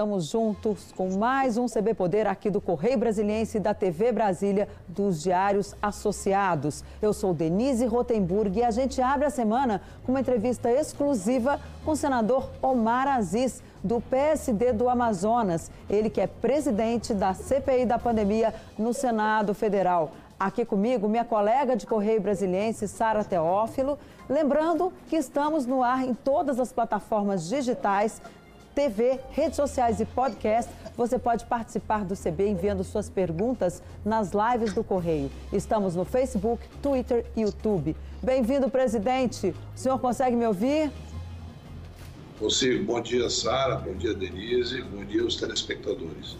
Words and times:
estamos 0.00 0.28
juntos 0.28 0.92
com 0.96 1.10
mais 1.10 1.58
um 1.58 1.66
CB 1.66 1.92
Poder 1.92 2.26
aqui 2.26 2.48
do 2.48 2.58
Correio 2.58 2.96
Brasiliense 2.96 3.58
e 3.58 3.60
da 3.60 3.74
TV 3.74 4.10
Brasília, 4.10 4.66
dos 4.88 5.22
Diários 5.22 5.74
Associados. 5.82 6.82
Eu 7.02 7.12
sou 7.12 7.34
Denise 7.34 7.84
Rotenburg 7.84 8.58
e 8.58 8.64
a 8.64 8.70
gente 8.70 9.02
abre 9.02 9.26
a 9.26 9.30
semana 9.30 9.82
com 10.02 10.12
uma 10.12 10.20
entrevista 10.20 10.72
exclusiva 10.72 11.60
com 11.84 11.90
o 11.90 11.96
senador 11.96 12.48
Omar 12.62 13.08
Aziz, 13.08 13.62
do 13.84 14.00
PSD 14.00 14.72
do 14.72 14.88
Amazonas. 14.88 15.70
Ele 15.86 16.08
que 16.08 16.22
é 16.22 16.26
presidente 16.26 17.12
da 17.12 17.34
CPI 17.34 17.84
da 17.84 17.98
pandemia 17.98 18.54
no 18.78 18.94
Senado 18.94 19.52
Federal. 19.52 20.12
Aqui 20.40 20.64
comigo, 20.64 21.06
minha 21.06 21.26
colega 21.26 21.76
de 21.76 21.86
Correio 21.86 22.22
Brasiliense, 22.22 22.88
Sara 22.88 23.22
Teófilo. 23.22 23.98
Lembrando 24.26 24.90
que 25.10 25.16
estamos 25.16 25.66
no 25.66 25.82
ar 25.82 26.02
em 26.02 26.14
todas 26.14 26.58
as 26.58 26.72
plataformas 26.72 27.46
digitais 27.46 28.22
TV, 28.80 29.20
redes 29.32 29.56
sociais 29.56 30.00
e 30.00 30.06
podcast. 30.06 30.72
Você 30.96 31.18
pode 31.18 31.44
participar 31.44 32.02
do 32.02 32.16
CB 32.16 32.48
enviando 32.48 32.82
suas 32.82 33.10
perguntas 33.10 33.82
nas 34.02 34.30
lives 34.32 34.72
do 34.72 34.82
Correio. 34.82 35.30
Estamos 35.52 35.94
no 35.94 36.06
Facebook, 36.06 36.66
Twitter 36.80 37.26
e 37.36 37.42
YouTube. 37.42 37.94
Bem-vindo, 38.22 38.70
presidente. 38.70 39.54
O 39.76 39.78
senhor 39.78 39.98
consegue 39.98 40.34
me 40.34 40.46
ouvir? 40.46 40.90
Consigo. 42.38 42.82
Bom 42.86 43.02
dia, 43.02 43.28
Sara. 43.28 43.76
Bom 43.76 43.92
dia, 43.92 44.14
Denise. 44.14 44.80
Bom 44.80 45.04
dia 45.04 45.24
aos 45.24 45.36
telespectadores. 45.36 46.38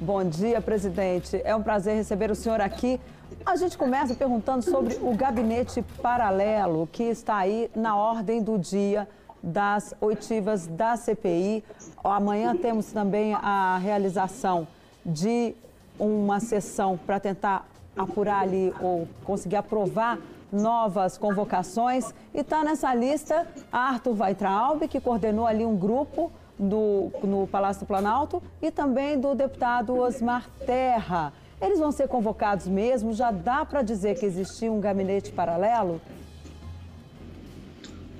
Bom 0.00 0.24
dia, 0.24 0.62
presidente. 0.62 1.42
É 1.44 1.54
um 1.54 1.62
prazer 1.62 1.94
receber 1.94 2.30
o 2.30 2.34
senhor 2.34 2.62
aqui. 2.62 2.98
A 3.44 3.54
gente 3.56 3.76
começa 3.76 4.14
perguntando 4.14 4.64
sobre 4.64 4.94
o 5.02 5.14
gabinete 5.14 5.84
paralelo 6.00 6.88
que 6.90 7.02
está 7.02 7.36
aí 7.36 7.70
na 7.74 7.94
ordem 7.96 8.42
do 8.42 8.58
dia 8.58 9.06
das 9.42 9.94
oitivas 10.00 10.66
da 10.66 10.96
CPI. 10.96 11.64
Amanhã 12.04 12.56
temos 12.56 12.92
também 12.92 13.34
a 13.34 13.78
realização 13.78 14.66
de 15.04 15.54
uma 15.98 16.40
sessão 16.40 16.96
para 16.96 17.18
tentar 17.18 17.68
apurar 17.96 18.42
ali 18.42 18.72
ou 18.80 19.08
conseguir 19.24 19.56
aprovar 19.56 20.18
novas 20.50 21.16
convocações. 21.16 22.12
E 22.34 22.40
está 22.40 22.62
nessa 22.62 22.94
lista 22.94 23.46
Arthur 23.70 24.20
Weitraub, 24.20 24.86
que 24.86 25.00
coordenou 25.00 25.46
ali 25.46 25.64
um 25.64 25.76
grupo 25.76 26.30
do, 26.58 27.10
no 27.24 27.46
Palácio 27.46 27.80
do 27.80 27.86
Planalto, 27.86 28.42
e 28.60 28.70
também 28.70 29.18
do 29.18 29.34
deputado 29.34 29.96
Osmar 29.96 30.48
Terra. 30.64 31.32
Eles 31.60 31.78
vão 31.78 31.92
ser 31.92 32.08
convocados 32.08 32.66
mesmo? 32.66 33.12
Já 33.12 33.30
dá 33.30 33.64
para 33.64 33.82
dizer 33.82 34.18
que 34.18 34.26
existia 34.26 34.70
um 34.70 34.80
gabinete 34.80 35.32
paralelo? 35.32 36.00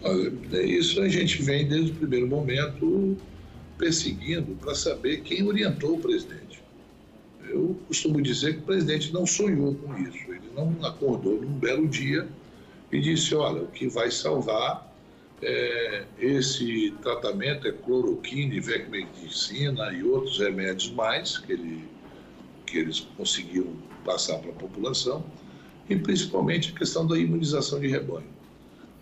É 0.05 0.63
isso 0.63 1.01
a 1.01 1.09
gente 1.09 1.43
vem 1.43 1.67
desde 1.67 1.93
o 1.93 1.95
primeiro 1.95 2.27
momento 2.27 3.17
perseguindo 3.79 4.57
para 4.57 4.75
saber 4.75 5.23
quem 5.23 5.47
orientou 5.47 5.95
o 5.95 5.99
presidente. 6.01 6.63
Eu 7.49 7.77
costumo 7.87 8.21
dizer 8.21 8.55
que 8.55 8.59
o 8.61 8.63
presidente 8.63 9.13
não 9.13 9.27
sonhou 9.27 9.75
com 9.75 9.97
isso, 9.99 10.33
ele 10.33 10.51
não 10.55 10.75
acordou 10.85 11.41
num 11.41 11.53
belo 11.53 11.87
dia 11.87 12.29
e 12.91 13.01
disse: 13.01 13.35
olha, 13.35 13.63
o 13.63 13.67
que 13.69 13.89
vai 13.89 14.11
salvar 14.11 14.93
é, 15.43 16.05
esse 16.19 16.93
tratamento 17.03 17.67
é 17.67 17.73
cloroquina, 17.73 18.55
medicina 18.89 19.93
e 19.93 20.03
outros 20.03 20.39
remédios 20.39 20.91
mais 20.93 21.39
que, 21.39 21.53
ele, 21.53 21.85
que 22.67 22.79
eles 22.79 23.01
conseguiram 23.17 23.73
passar 24.05 24.39
para 24.39 24.51
a 24.51 24.55
população, 24.55 25.25
e 25.89 25.97
principalmente 25.97 26.73
a 26.75 26.79
questão 26.79 27.07
da 27.07 27.19
imunização 27.19 27.81
de 27.81 27.89
rebanho. 27.89 28.42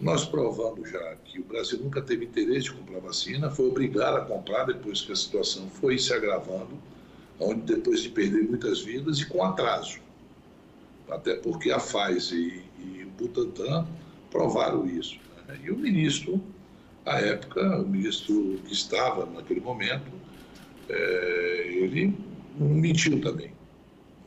Nós 0.01 0.25
provamos 0.25 0.89
já 0.89 1.15
que 1.27 1.39
o 1.41 1.45
Brasil 1.45 1.79
nunca 1.79 2.01
teve 2.01 2.25
interesse 2.25 2.65
de 2.65 2.73
comprar 2.73 3.01
vacina, 3.01 3.51
foi 3.51 3.69
obrigado 3.69 4.17
a 4.17 4.25
comprar 4.25 4.65
depois 4.65 5.03
que 5.03 5.13
a 5.13 5.17
situação 5.17 5.69
foi 5.69 5.99
se 5.99 6.11
agravando, 6.15 6.71
onde 7.39 7.75
depois 7.75 8.03
de 8.03 8.09
perder 8.09 8.45
muitas 8.45 8.81
vidas 8.81 9.19
e 9.19 9.27
com 9.27 9.45
atraso. 9.45 10.01
Até 11.11 11.35
porque 11.35 11.71
a 11.71 11.79
Pfizer 11.79 12.63
e, 12.79 13.05
o 13.05 13.11
Butantan 13.11 13.87
provaram 14.31 14.87
isso. 14.87 15.19
Né? 15.47 15.61
E 15.65 15.71
o 15.71 15.77
ministro, 15.77 16.41
à 17.05 17.21
época, 17.21 17.61
o 17.81 17.87
ministro 17.87 18.59
que 18.65 18.73
estava 18.73 19.27
naquele 19.27 19.61
momento, 19.61 20.11
é, 20.89 21.65
ele 21.69 22.17
mentiu 22.59 23.21
também. 23.21 23.53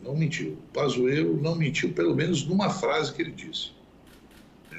Não 0.03 0.15
mentiu. 0.15 0.55
Pazuello 0.71 1.41
não 1.41 1.55
mentiu, 1.55 1.93
pelo 1.93 2.13
menos 2.15 2.45
numa 2.45 2.69
frase 2.69 3.11
que 3.11 3.23
ele 3.23 3.31
disse. 3.31 3.71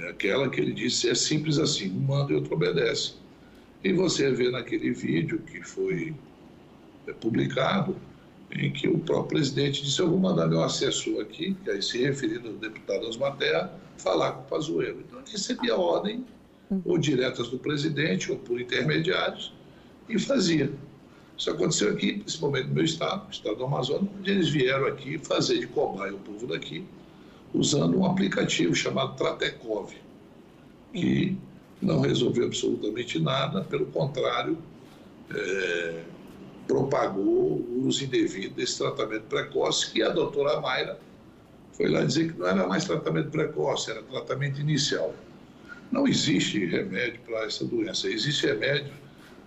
É 0.02 0.08
aquela 0.08 0.48
que 0.48 0.60
ele 0.60 0.72
disse 0.72 1.08
é 1.08 1.14
simples 1.14 1.58
assim, 1.58 1.90
um 1.90 2.00
manda 2.00 2.32
e 2.32 2.36
outro 2.36 2.54
obedece. 2.54 3.14
E 3.82 3.92
você 3.92 4.30
vê 4.32 4.50
naquele 4.50 4.92
vídeo 4.92 5.38
que 5.40 5.62
foi 5.62 6.14
é, 7.06 7.12
publicado, 7.12 7.96
em 8.50 8.72
que 8.72 8.88
o 8.88 8.98
próprio 8.98 9.38
presidente 9.38 9.82
disse, 9.82 10.00
eu 10.00 10.08
vou 10.08 10.18
mandar 10.18 10.46
meu 10.46 10.62
assessor 10.62 11.20
aqui, 11.20 11.56
que 11.64 11.70
aí 11.70 11.82
se 11.82 11.98
referindo 11.98 12.48
ao 12.48 12.54
deputado 12.54 13.06
Osmar 13.06 13.36
Terra, 13.36 13.72
falar 13.98 14.32
com 14.32 14.42
o 14.42 14.44
Pazuello. 14.44 15.00
Então 15.00 15.18
ele 15.20 15.30
recebia 15.30 15.76
ordem, 15.76 16.24
ou 16.84 16.96
diretas 16.96 17.48
do 17.48 17.58
presidente, 17.58 18.30
ou 18.30 18.38
por 18.38 18.60
intermediários, 18.60 19.52
e 20.08 20.18
fazia. 20.18 20.72
Isso 21.36 21.50
aconteceu 21.50 21.90
aqui, 21.92 22.18
principalmente 22.18 22.68
no 22.68 22.74
meu 22.74 22.84
estado, 22.84 23.24
no 23.24 23.30
estado 23.30 23.56
do 23.56 23.64
Amazonas, 23.64 24.08
onde 24.18 24.30
eles 24.30 24.48
vieram 24.48 24.86
aqui 24.86 25.18
fazer 25.18 25.58
de 25.58 25.66
cobaia 25.66 26.14
o 26.14 26.18
povo 26.18 26.46
daqui, 26.46 26.84
usando 27.54 27.98
um 27.98 28.04
aplicativo 28.04 28.74
chamado 28.74 29.14
Tratecov, 29.14 29.92
que 30.92 31.36
não 31.80 32.00
resolveu 32.00 32.46
absolutamente 32.46 33.18
nada, 33.18 33.62
pelo 33.62 33.86
contrário, 33.86 34.58
é, 35.32 36.02
propagou 36.66 37.24
o 37.24 37.86
uso 37.86 38.04
indevido 38.04 38.54
desse 38.54 38.78
tratamento 38.78 39.24
precoce, 39.24 39.90
que 39.90 40.02
a 40.02 40.08
doutora 40.10 40.60
Mayra 40.60 40.98
foi 41.72 41.88
lá 41.88 42.04
dizer 42.04 42.32
que 42.32 42.38
não 42.38 42.46
era 42.46 42.66
mais 42.66 42.84
tratamento 42.84 43.30
precoce, 43.30 43.90
era 43.90 44.02
tratamento 44.02 44.60
inicial. 44.60 45.14
Não 45.92 46.08
existe 46.08 46.64
remédio 46.66 47.20
para 47.26 47.44
essa 47.44 47.64
doença, 47.64 48.08
existe 48.08 48.46
remédio 48.46 48.92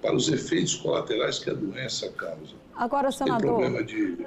para 0.01 0.15
os 0.15 0.29
efeitos 0.29 0.75
colaterais 0.75 1.39
que 1.39 1.49
a 1.49 1.53
doença 1.53 2.09
causa. 2.11 2.55
Agora, 2.75 3.11
senador. 3.11 3.39
Tem 3.39 3.49
problema 3.49 3.83
de 3.83 4.25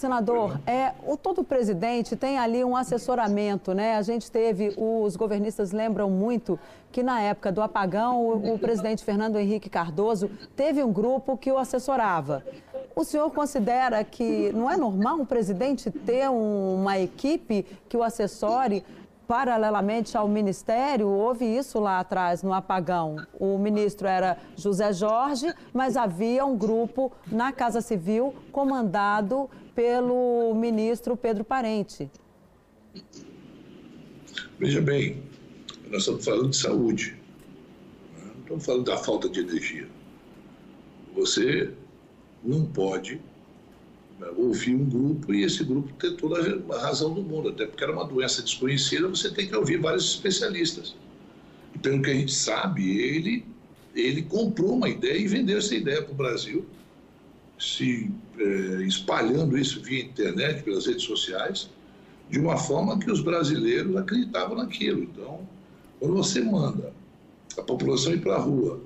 Senador, 0.00 0.58
é, 0.66 0.94
o 1.06 1.14
todo 1.14 1.44
presidente 1.44 2.16
tem 2.16 2.38
ali 2.38 2.64
um 2.64 2.74
assessoramento, 2.74 3.74
né? 3.74 3.96
A 3.96 4.02
gente 4.02 4.30
teve, 4.30 4.72
os 4.78 5.14
governistas 5.14 5.72
lembram 5.72 6.08
muito 6.08 6.58
que 6.90 7.02
na 7.02 7.20
época 7.20 7.52
do 7.52 7.60
apagão, 7.60 8.24
o, 8.24 8.54
o 8.54 8.58
presidente 8.58 9.04
Fernando 9.04 9.36
Henrique 9.36 9.68
Cardoso 9.68 10.30
teve 10.56 10.82
um 10.82 10.90
grupo 10.90 11.36
que 11.36 11.52
o 11.52 11.58
assessorava. 11.58 12.42
O 12.96 13.04
senhor 13.04 13.30
considera 13.30 14.02
que 14.02 14.50
não 14.54 14.70
é 14.70 14.76
normal 14.76 15.18
um 15.18 15.26
presidente 15.26 15.90
ter 15.90 16.30
um, 16.30 16.76
uma 16.76 16.98
equipe 16.98 17.66
que 17.86 17.94
o 17.94 18.02
assessore 18.02 18.82
paralelamente 19.30 20.16
ao 20.16 20.26
Ministério, 20.26 21.06
houve 21.08 21.44
isso 21.44 21.78
lá 21.78 22.00
atrás, 22.00 22.42
no 22.42 22.52
apagão. 22.52 23.14
O 23.38 23.58
ministro 23.58 24.08
era 24.08 24.36
José 24.56 24.92
Jorge, 24.92 25.54
mas 25.72 25.96
havia 25.96 26.44
um 26.44 26.56
grupo 26.56 27.12
na 27.30 27.52
Casa 27.52 27.80
Civil 27.80 28.34
comandado 28.50 29.48
pelo 29.80 30.54
ministro 30.54 31.16
Pedro 31.16 31.42
Parente. 31.42 32.10
Veja 34.58 34.78
bem, 34.78 35.22
nós 35.90 36.02
estamos 36.02 36.22
falando 36.22 36.50
de 36.50 36.56
saúde, 36.58 37.16
né? 38.14 38.24
não 38.34 38.40
estamos 38.42 38.66
falando 38.66 38.84
da 38.84 38.98
falta 38.98 39.26
de 39.26 39.40
energia. 39.40 39.88
Você 41.14 41.72
não 42.44 42.66
pode 42.66 43.22
né, 44.18 44.28
ouvir 44.36 44.74
um 44.74 44.84
grupo 44.84 45.32
e 45.32 45.44
esse 45.44 45.64
grupo 45.64 45.90
ter 45.94 46.14
toda 46.16 46.62
a 46.76 46.78
razão 46.78 47.14
do 47.14 47.22
mundo, 47.22 47.48
até 47.48 47.64
porque 47.64 47.82
era 47.82 47.94
uma 47.94 48.04
doença 48.04 48.42
desconhecida, 48.42 49.08
você 49.08 49.30
tem 49.30 49.48
que 49.48 49.56
ouvir 49.56 49.80
vários 49.80 50.10
especialistas. 50.10 50.94
E 51.74 51.78
pelo 51.78 52.02
que 52.02 52.10
a 52.10 52.14
gente 52.14 52.34
sabe, 52.34 53.00
ele, 53.00 53.46
ele 53.94 54.20
comprou 54.24 54.74
uma 54.74 54.90
ideia 54.90 55.16
e 55.16 55.26
vendeu 55.26 55.56
essa 55.56 55.74
ideia 55.74 56.02
para 56.02 56.12
o 56.12 56.16
Brasil 56.16 56.66
se 57.60 58.10
é, 58.38 58.82
espalhando 58.82 59.56
isso 59.56 59.80
via 59.82 60.02
internet, 60.02 60.62
pelas 60.62 60.86
redes 60.86 61.04
sociais, 61.04 61.70
de 62.30 62.38
uma 62.38 62.56
forma 62.56 62.98
que 62.98 63.10
os 63.10 63.20
brasileiros 63.20 63.96
acreditavam 63.96 64.56
naquilo. 64.56 65.02
Então, 65.02 65.46
quando 65.98 66.14
você 66.14 66.40
manda 66.40 66.92
a 67.58 67.62
população 67.62 68.14
ir 68.14 68.20
para 68.20 68.36
a 68.36 68.38
rua 68.38 68.80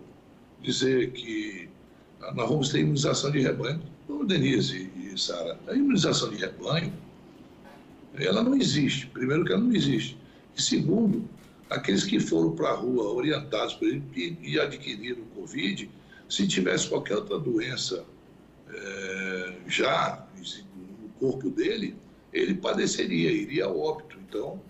dizer 0.61 1.13
que 1.13 1.69
nós 2.35 2.49
vamos 2.49 2.71
ter 2.71 2.81
imunização 2.81 3.31
de 3.31 3.41
rebanho, 3.41 3.81
Denise 4.25 4.91
e 4.97 5.19
Sara, 5.19 5.59
a 5.69 5.75
imunização 5.75 6.31
de 6.31 6.37
rebanho, 6.37 6.93
ela 8.15 8.43
não 8.43 8.55
existe. 8.55 9.07
Primeiro 9.09 9.45
que 9.45 9.53
ela 9.53 9.61
não 9.61 9.75
existe. 9.75 10.17
E 10.57 10.63
segundo, 10.63 11.29
aqueles 11.71 12.05
que 12.05 12.19
foram 12.19 12.53
para 12.53 12.71
a 12.71 12.75
rua 12.75 13.13
orientados 13.13 13.75
por 13.75 13.89
ele 13.89 14.03
e, 14.17 14.37
e 14.43 14.61
adquiriram 14.61 15.23
o 15.23 15.41
Covid, 15.41 15.91
se 16.29 16.49
tivesse 16.49 16.89
qualquer 16.89 17.17
outra 17.17 17.39
doença 17.39 18.05
é, 18.73 19.55
já 19.67 20.27
no 20.75 21.09
corpo 21.19 21.51
dele, 21.51 21.97
ele 22.33 22.55
padeceria, 22.55 23.31
iria 23.31 23.67
ao 23.67 23.79
óbito. 23.79 24.19
Então, 24.29 24.61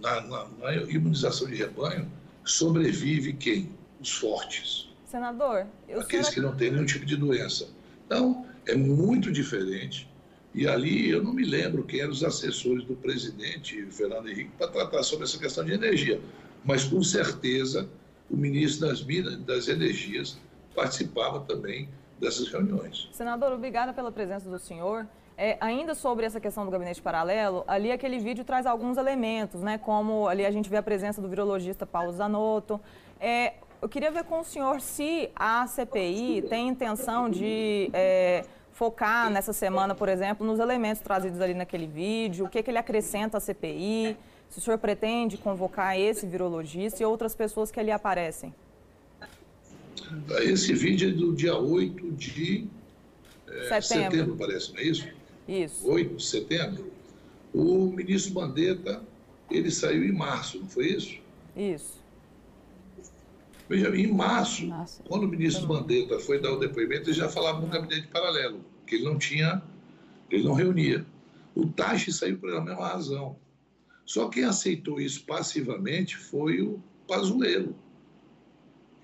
na, 0.00 0.20
na, 0.22 0.48
na 0.60 0.74
imunização 0.74 1.48
de 1.48 1.54
rebanho, 1.54 2.10
sobrevive 2.44 3.32
quem? 3.34 3.70
Os 4.00 4.10
fortes. 4.10 4.88
Senador, 5.06 5.66
aqueles 6.00 6.30
que 6.30 6.40
não 6.40 6.56
têm 6.56 6.72
nenhum 6.72 6.86
tipo 6.86 7.04
de 7.04 7.16
doença. 7.16 7.68
Então, 8.06 8.46
é 8.66 8.74
muito 8.74 9.30
diferente. 9.30 10.08
E 10.54 10.66
ali 10.66 11.08
eu 11.08 11.22
não 11.22 11.32
me 11.32 11.44
lembro 11.44 11.84
quem 11.84 12.00
eram 12.00 12.12
os 12.12 12.22
assessores 12.22 12.84
do 12.84 12.94
presidente 12.94 13.86
Fernando 13.90 14.28
Henrique 14.28 14.50
para 14.58 14.68
tratar 14.68 15.02
sobre 15.02 15.24
essa 15.24 15.38
questão 15.38 15.64
de 15.64 15.72
energia. 15.72 16.20
Mas 16.64 16.84
com 16.84 17.02
certeza 17.02 17.88
o 18.28 18.36
ministro 18.36 18.88
das 18.88 19.02
Minas 19.02 19.38
das 19.40 19.68
Energias 19.68 20.38
participava 20.74 21.40
também 21.40 21.88
dessas 22.22 22.48
reuniões. 22.48 23.10
Senador, 23.12 23.52
obrigada 23.52 23.92
pela 23.92 24.12
presença 24.12 24.48
do 24.48 24.58
senhor. 24.58 25.06
É, 25.36 25.56
ainda 25.60 25.94
sobre 25.94 26.24
essa 26.24 26.40
questão 26.40 26.64
do 26.64 26.70
gabinete 26.70 27.02
paralelo, 27.02 27.64
ali 27.66 27.90
aquele 27.90 28.18
vídeo 28.18 28.44
traz 28.44 28.64
alguns 28.64 28.96
elementos, 28.96 29.60
né? 29.60 29.76
Como 29.76 30.28
ali 30.28 30.46
a 30.46 30.50
gente 30.50 30.70
vê 30.70 30.76
a 30.76 30.82
presença 30.82 31.20
do 31.20 31.28
virologista 31.28 31.84
Paulo 31.84 32.12
Zanotto. 32.12 32.80
É, 33.18 33.54
eu 33.80 33.88
queria 33.88 34.10
ver 34.10 34.24
com 34.24 34.40
o 34.40 34.44
senhor 34.44 34.80
se 34.80 35.30
a 35.34 35.66
CPI 35.66 36.42
tem 36.48 36.68
intenção 36.68 37.28
de 37.28 37.90
é, 37.92 38.44
focar 38.70 39.28
nessa 39.30 39.52
semana, 39.52 39.94
por 39.94 40.08
exemplo, 40.08 40.46
nos 40.46 40.60
elementos 40.60 41.02
trazidos 41.02 41.40
ali 41.40 41.54
naquele 41.54 41.86
vídeo, 41.86 42.44
o 42.46 42.48
que, 42.48 42.62
que 42.62 42.70
ele 42.70 42.78
acrescenta 42.78 43.38
à 43.38 43.40
CPI, 43.40 44.16
se 44.48 44.58
o 44.58 44.60
senhor 44.60 44.78
pretende 44.78 45.36
convocar 45.38 45.98
esse 45.98 46.26
virologista 46.26 47.02
e 47.02 47.06
outras 47.06 47.34
pessoas 47.34 47.72
que 47.72 47.80
ali 47.80 47.90
aparecem. 47.90 48.54
Esse 50.42 50.72
vídeo 50.72 51.10
é 51.10 51.12
do 51.12 51.34
dia 51.34 51.56
8 51.56 52.12
de 52.12 52.66
é, 53.48 53.80
setembro. 53.80 54.10
setembro, 54.10 54.36
parece, 54.36 54.72
não 54.72 54.78
é 54.78 54.84
isso? 54.84 55.08
Isso. 55.48 55.88
8 55.88 56.16
de 56.16 56.24
setembro. 56.24 56.92
O 57.52 57.86
ministro 57.86 58.34
Mandetta, 58.34 59.02
ele 59.50 59.70
saiu 59.70 60.04
em 60.04 60.12
março, 60.12 60.58
não 60.58 60.68
foi 60.68 60.86
isso? 60.88 61.18
Isso. 61.56 62.02
Veja, 63.68 63.94
em 63.96 64.12
março, 64.12 64.68
quando 65.06 65.24
o 65.24 65.28
ministro 65.28 65.66
Mandetta 65.68 66.18
foi 66.18 66.40
dar 66.40 66.52
o 66.52 66.58
depoimento, 66.58 67.08
ele 67.08 67.16
já 67.16 67.28
falava 67.28 67.60
no 67.60 67.68
gabinete 67.68 68.08
paralelo, 68.08 68.60
que 68.86 68.96
ele 68.96 69.04
não 69.04 69.18
tinha, 69.18 69.62
ele 70.30 70.44
não 70.44 70.54
reunia. 70.54 71.06
O 71.54 71.66
Tachi 71.66 72.12
saiu 72.12 72.38
pela 72.38 72.62
mesma 72.62 72.86
razão. 72.86 73.36
Só 74.04 74.28
quem 74.28 74.44
aceitou 74.44 75.00
isso 75.00 75.24
passivamente 75.24 76.16
foi 76.16 76.60
o 76.60 76.82
Pazuello. 77.06 77.74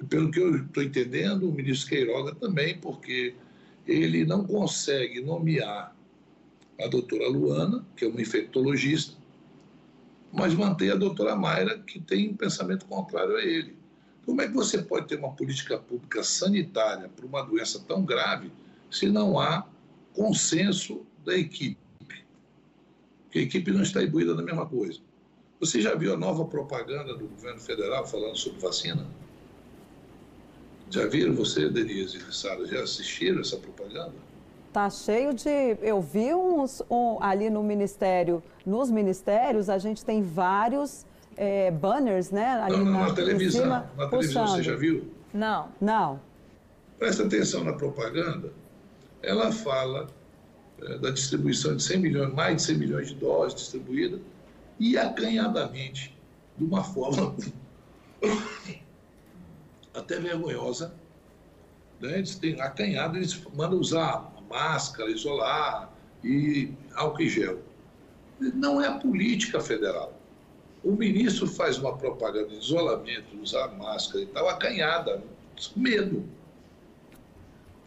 E 0.00 0.04
pelo 0.04 0.30
que 0.30 0.38
eu 0.38 0.56
estou 0.56 0.82
entendendo, 0.82 1.48
o 1.48 1.52
ministro 1.52 1.88
Queiroga 1.90 2.34
também, 2.34 2.78
porque 2.78 3.34
ele 3.86 4.24
não 4.24 4.44
consegue 4.44 5.20
nomear 5.20 5.96
a 6.80 6.86
doutora 6.86 7.28
Luana, 7.28 7.84
que 7.96 8.04
é 8.04 8.08
uma 8.08 8.20
infectologista, 8.20 9.16
mas 10.32 10.54
manter 10.54 10.92
a 10.92 10.96
doutora 10.96 11.34
Mayra, 11.34 11.78
que 11.78 11.98
tem 11.98 12.30
um 12.30 12.36
pensamento 12.36 12.86
contrário 12.86 13.36
a 13.36 13.42
ele. 13.42 13.76
Como 14.24 14.42
é 14.42 14.46
que 14.46 14.52
você 14.52 14.82
pode 14.82 15.08
ter 15.08 15.18
uma 15.18 15.32
política 15.32 15.78
pública 15.78 16.22
sanitária 16.22 17.08
para 17.08 17.26
uma 17.26 17.42
doença 17.42 17.82
tão 17.88 18.04
grave 18.04 18.52
se 18.90 19.08
não 19.08 19.40
há 19.40 19.66
consenso 20.12 21.04
da 21.24 21.36
equipe? 21.36 21.78
Porque 23.24 23.38
a 23.38 23.42
equipe 23.42 23.72
não 23.72 23.82
está 23.82 24.02
imbuída 24.02 24.34
na 24.34 24.42
mesma 24.42 24.66
coisa. 24.66 25.00
Você 25.58 25.80
já 25.80 25.94
viu 25.94 26.12
a 26.12 26.16
nova 26.16 26.44
propaganda 26.44 27.16
do 27.16 27.26
governo 27.26 27.58
federal 27.58 28.06
falando 28.06 28.36
sobre 28.36 28.60
vacina? 28.60 29.08
Já 30.90 31.06
viram 31.06 31.34
você, 31.34 31.68
Denise 31.68 32.18
e 32.18 32.34
Sara, 32.34 32.66
já 32.66 32.82
assistiram 32.82 33.40
essa 33.40 33.56
propaganda? 33.56 34.14
Tá 34.72 34.88
cheio 34.88 35.34
de. 35.34 35.76
Eu 35.82 36.00
vi 36.00 36.34
uns 36.34 36.82
um, 36.90 37.18
ali 37.20 37.50
no 37.50 37.62
ministério, 37.62 38.42
nos 38.64 38.90
ministérios, 38.90 39.68
a 39.68 39.78
gente 39.78 40.04
tem 40.04 40.22
vários 40.22 41.04
é, 41.36 41.70
banners, 41.70 42.30
né? 42.30 42.60
Ali 42.62 42.76
não, 42.76 42.84
na, 42.84 43.08
na 43.08 43.14
televisão. 43.14 43.62
Cima, 43.62 43.90
na 43.96 44.08
televisão, 44.08 44.44
puxando. 44.44 44.56
você 44.56 44.62
já 44.62 44.76
viu? 44.76 45.10
Não. 45.32 45.68
Não. 45.80 46.20
Presta 46.98 47.24
atenção 47.24 47.64
na 47.64 47.74
propaganda. 47.74 48.52
Ela 49.22 49.52
fala 49.52 50.06
é, 50.80 50.98
da 50.98 51.10
distribuição 51.10 51.76
de 51.76 51.82
100 51.82 51.98
milhões, 51.98 52.34
mais 52.34 52.56
de 52.56 52.62
100 52.62 52.78
milhões 52.78 53.08
de 53.08 53.14
doses 53.16 53.54
distribuídas, 53.54 54.20
e 54.78 54.96
acanhadamente, 54.96 56.16
de 56.56 56.64
uma 56.64 56.84
forma 56.84 57.34
até 59.98 60.18
vergonhosa. 60.18 60.94
Né? 62.00 62.18
Eles 62.18 62.36
têm 62.36 62.60
acanhado, 62.60 63.16
eles 63.16 63.40
mandam 63.54 63.78
usar 63.78 64.32
máscara, 64.48 65.10
isolar 65.10 65.92
e 66.24 66.72
álcool 66.94 67.22
em 67.22 67.28
gel. 67.28 67.58
Não 68.40 68.80
é 68.80 68.86
a 68.86 68.92
política 68.92 69.60
federal. 69.60 70.14
O 70.84 70.92
ministro 70.92 71.46
faz 71.46 71.76
uma 71.76 71.96
propaganda 71.96 72.48
de 72.48 72.58
isolamento, 72.58 73.36
usar 73.42 73.68
máscara 73.76 74.22
e 74.22 74.26
tal, 74.26 74.48
acanhada, 74.48 75.22
medo. 75.74 76.24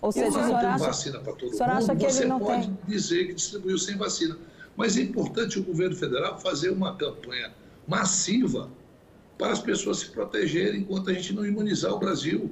Ou 0.01 0.11
seja, 0.11 0.29
não 0.29 0.59
tem 0.59 0.77
vacina 0.77 1.19
para 1.19 1.33
todo 1.33 1.51
mundo, 1.51 1.61
acha 1.61 1.95
que 1.95 2.11
você 2.11 2.27
pode 2.27 2.67
tem... 2.67 2.77
dizer 2.87 3.27
que 3.27 3.33
distribuiu 3.35 3.77
sem 3.77 3.97
vacina. 3.97 4.37
Mas 4.75 4.97
é 4.97 5.01
importante 5.01 5.59
o 5.59 5.63
governo 5.63 5.95
federal 5.95 6.39
fazer 6.39 6.71
uma 6.71 6.95
campanha 6.95 7.53
massiva 7.87 8.69
para 9.37 9.51
as 9.51 9.59
pessoas 9.59 9.99
se 9.99 10.09
protegerem 10.09 10.81
enquanto 10.81 11.09
a 11.09 11.13
gente 11.13 11.33
não 11.33 11.45
imunizar 11.45 11.93
o 11.93 11.99
Brasil. 11.99 12.51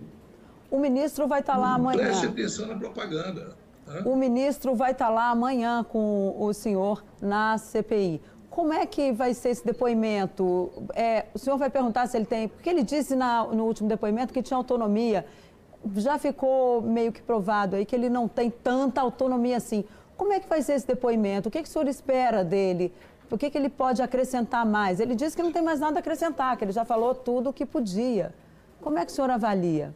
O 0.71 0.79
ministro 0.79 1.27
vai 1.27 1.39
estar 1.39 1.57
lá 1.57 1.73
amanhã. 1.73 1.99
Preste 1.99 2.27
atenção 2.27 2.67
na 2.67 2.75
propaganda. 2.75 3.57
O 4.05 4.15
ministro 4.15 4.75
vai 4.75 4.91
estar 4.91 5.09
lá 5.09 5.29
amanhã 5.29 5.83
com 5.83 6.35
o 6.39 6.53
senhor 6.53 7.03
na 7.21 7.57
CPI. 7.57 8.21
Como 8.49 8.73
é 8.73 8.85
que 8.85 9.11
vai 9.11 9.33
ser 9.33 9.49
esse 9.49 9.65
depoimento? 9.65 10.71
É, 10.93 11.25
o 11.33 11.39
senhor 11.39 11.57
vai 11.57 11.69
perguntar 11.69 12.07
se 12.07 12.17
ele 12.17 12.25
tem. 12.25 12.47
Porque 12.47 12.69
ele 12.69 12.83
disse 12.83 13.15
na, 13.15 13.45
no 13.45 13.65
último 13.65 13.89
depoimento 13.89 14.33
que 14.33 14.43
tinha 14.43 14.57
autonomia. 14.57 15.25
Já 15.95 16.19
ficou 16.19 16.81
meio 16.81 17.11
que 17.11 17.21
provado 17.21 17.75
aí 17.75 17.85
que 17.85 17.95
ele 17.95 18.09
não 18.09 18.27
tem 18.27 18.49
tanta 18.49 19.01
autonomia 19.01 19.57
assim. 19.57 19.83
Como 20.17 20.33
é 20.33 20.39
que 20.39 20.49
vai 20.49 20.61
ser 20.61 20.73
esse 20.73 20.85
depoimento? 20.85 21.47
O 21.47 21.51
que, 21.51 21.61
que 21.63 21.69
o 21.69 21.71
senhor 21.71 21.87
espera 21.87 22.43
dele? 22.43 22.93
O 23.31 23.37
que, 23.37 23.49
que 23.49 23.57
ele 23.57 23.69
pode 23.69 24.01
acrescentar 24.01 24.65
mais? 24.65 24.99
Ele 24.99 25.13
disse 25.13 25.35
que 25.35 25.43
não 25.43 25.51
tem 25.51 25.61
mais 25.61 25.79
nada 25.79 25.97
a 25.97 26.01
acrescentar, 26.01 26.57
que 26.57 26.63
ele 26.63 26.71
já 26.71 26.83
falou 26.83 27.13
tudo 27.13 27.49
o 27.49 27.53
que 27.53 27.65
podia. 27.65 28.33
Como 28.81 28.97
é 28.97 29.05
que 29.05 29.11
o 29.11 29.15
senhor 29.15 29.29
avalia? 29.29 29.93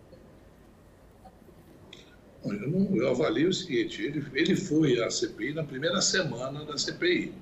Eu, 2.46 2.70
não, 2.70 2.96
eu 2.96 3.10
avalio 3.10 3.50
o 3.50 3.54
seguinte: 3.54 4.04
ele, 4.04 4.26
ele 4.34 4.56
foi 4.56 5.02
à 5.02 5.10
CPI 5.10 5.54
na 5.54 5.64
primeira 5.64 6.02
semana 6.02 6.64
da 6.66 6.78
CPI. 6.78 7.34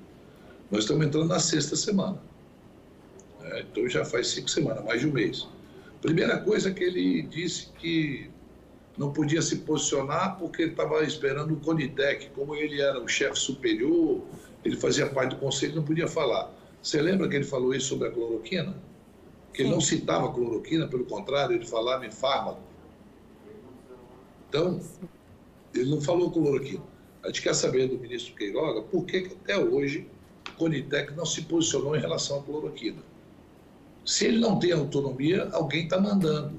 Nós 0.69 0.81
estamos 0.81 1.05
entrando 1.05 1.27
na 1.27 1.39
sexta 1.39 1.75
semana. 1.75 2.17
É, 3.43 3.61
então 3.61 3.89
já 3.89 4.05
faz 4.05 4.27
cinco 4.27 4.49
semanas, 4.49 4.83
mais 4.85 5.01
de 5.01 5.07
um 5.07 5.11
mês. 5.11 5.47
Primeira 6.01 6.39
coisa 6.39 6.71
que 6.71 6.83
ele 6.83 7.23
disse 7.23 7.67
que 7.79 8.29
não 8.97 9.11
podia 9.11 9.41
se 9.41 9.57
posicionar 9.57 10.37
porque 10.37 10.61
ele 10.61 10.71
estava 10.71 11.03
esperando 11.03 11.53
o 11.53 11.57
Conitec, 11.57 12.29
como 12.31 12.55
ele 12.55 12.79
era 12.79 13.01
o 13.01 13.07
chefe 13.07 13.37
superior, 13.37 14.21
ele 14.63 14.75
fazia 14.75 15.07
parte 15.07 15.31
do 15.31 15.37
conselho, 15.37 15.75
não 15.75 15.83
podia 15.83 16.07
falar. 16.07 16.51
Você 16.81 17.01
lembra 17.01 17.27
que 17.27 17.35
ele 17.35 17.45
falou 17.45 17.73
isso 17.73 17.87
sobre 17.87 18.07
a 18.07 18.11
cloroquina? 18.11 18.75
Que 19.53 19.63
ele 19.63 19.71
não 19.71 19.81
citava 19.81 20.29
a 20.29 20.31
cloroquina, 20.31 20.87
pelo 20.87 21.05
contrário, 21.05 21.55
ele 21.55 21.65
falava 21.65 22.05
em 22.05 22.11
fármaco. 22.11 22.61
Então, 24.49 24.81
ele 25.73 25.89
não 25.89 26.01
falou 26.01 26.31
cloroquina. 26.31 26.83
A 27.23 27.27
gente 27.27 27.41
quer 27.41 27.53
saber 27.53 27.87
do 27.87 27.97
ministro 27.99 28.33
Queiroga 28.35 28.81
por 28.81 29.05
que, 29.05 29.21
que 29.21 29.33
até 29.35 29.57
hoje 29.57 30.07
Conitec 30.57 31.13
não 31.13 31.25
se 31.25 31.43
posicionou 31.43 31.95
em 31.95 31.99
relação 31.99 32.39
à 32.39 32.43
cloroquina. 32.43 33.01
Se 34.05 34.25
ele 34.25 34.39
não 34.39 34.57
tem 34.57 34.71
autonomia, 34.71 35.49
alguém 35.51 35.83
está 35.83 35.99
mandando 35.99 36.53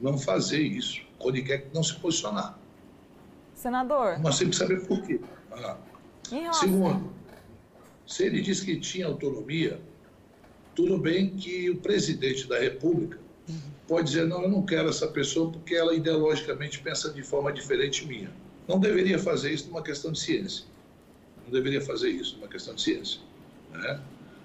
não 0.00 0.18
fazer 0.18 0.60
isso. 0.60 1.00
Conitec 1.18 1.68
não 1.72 1.82
se 1.82 1.94
posicionar. 1.96 2.58
Senador. 3.54 4.18
Nós 4.20 4.38
temos 4.38 4.58
que 4.58 4.64
saber 4.64 4.86
por 4.86 5.02
quê. 5.02 5.20
Ah. 5.52 5.76
Segundo, 6.52 7.12
se 8.08 8.24
ele 8.24 8.40
diz 8.40 8.62
que 8.62 8.80
tinha 8.80 9.06
autonomia, 9.06 9.78
tudo 10.74 10.96
bem 10.96 11.28
que 11.36 11.68
o 11.68 11.76
presidente 11.76 12.48
da 12.48 12.58
República 12.58 13.18
pode 13.86 14.08
dizer: 14.08 14.26
não, 14.26 14.42
eu 14.42 14.48
não 14.48 14.64
quero 14.64 14.88
essa 14.88 15.06
pessoa 15.06 15.52
porque 15.52 15.74
ela 15.74 15.94
ideologicamente 15.94 16.80
pensa 16.80 17.12
de 17.12 17.22
forma 17.22 17.52
diferente 17.52 18.06
minha. 18.06 18.32
Não 18.66 18.80
deveria 18.80 19.18
fazer 19.18 19.52
isso 19.52 19.66
numa 19.68 19.82
questão 19.82 20.10
de 20.10 20.20
ciência. 20.20 20.64
Não 21.44 21.52
deveria 21.52 21.82
fazer 21.82 22.08
isso 22.08 22.36
numa 22.36 22.48
questão 22.48 22.74
de 22.74 22.80
ciência. 22.80 23.20
Né? 23.72 24.00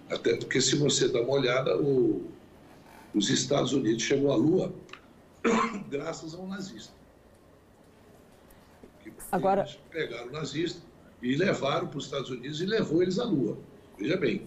Até 0.10 0.36
porque, 0.36 0.60
se 0.60 0.75
você 0.75 1.08
dá 1.08 1.22
uma 1.22 1.32
olhada, 1.32 1.77
o, 1.77 2.29
os 3.15 3.29
Estados 3.29 3.72
Unidos 3.72 4.03
chegou 4.03 4.29
à 4.34 4.36
Lua 4.36 4.74
graças 5.89 6.34
a 6.34 6.38
um 6.38 6.50
nazista. 6.50 6.91
Agora... 9.32 9.65
Pegaram 9.89 10.27
o 10.27 10.32
nazista 10.34 10.82
e 11.24 11.36
levaram 11.36 11.88
para 11.88 11.98
os 11.98 12.06
Estados 12.06 12.30
Unidos 12.30 12.62
e 12.62 12.65
levou 12.65 13.01
eles 13.01 13.18
à 13.18 13.24
Lua. 13.24 13.58
Veja 13.98 14.18
bem. 14.18 14.46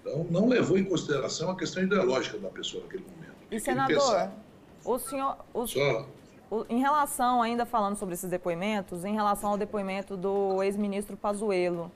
Então, 0.00 0.26
não 0.30 0.46
levou 0.46 0.78
em 0.78 0.84
consideração 0.84 1.50
a 1.50 1.56
questão 1.56 1.82
ideológica 1.82 2.38
da 2.38 2.48
pessoa 2.48 2.84
naquele 2.84 3.04
momento. 3.04 3.34
E, 3.50 3.58
senador, 3.58 4.30
o 4.84 4.98
senhor... 4.98 5.36
O... 5.52 5.66
Só... 5.66 6.06
Em 6.68 6.80
relação, 6.80 7.40
ainda 7.40 7.64
falando 7.64 7.96
sobre 7.96 8.14
esses 8.14 8.28
depoimentos, 8.28 9.04
em 9.04 9.14
relação 9.14 9.50
ao 9.50 9.58
depoimento 9.58 10.16
do 10.16 10.62
ex-ministro 10.62 11.16
Pazuello, 11.16 11.92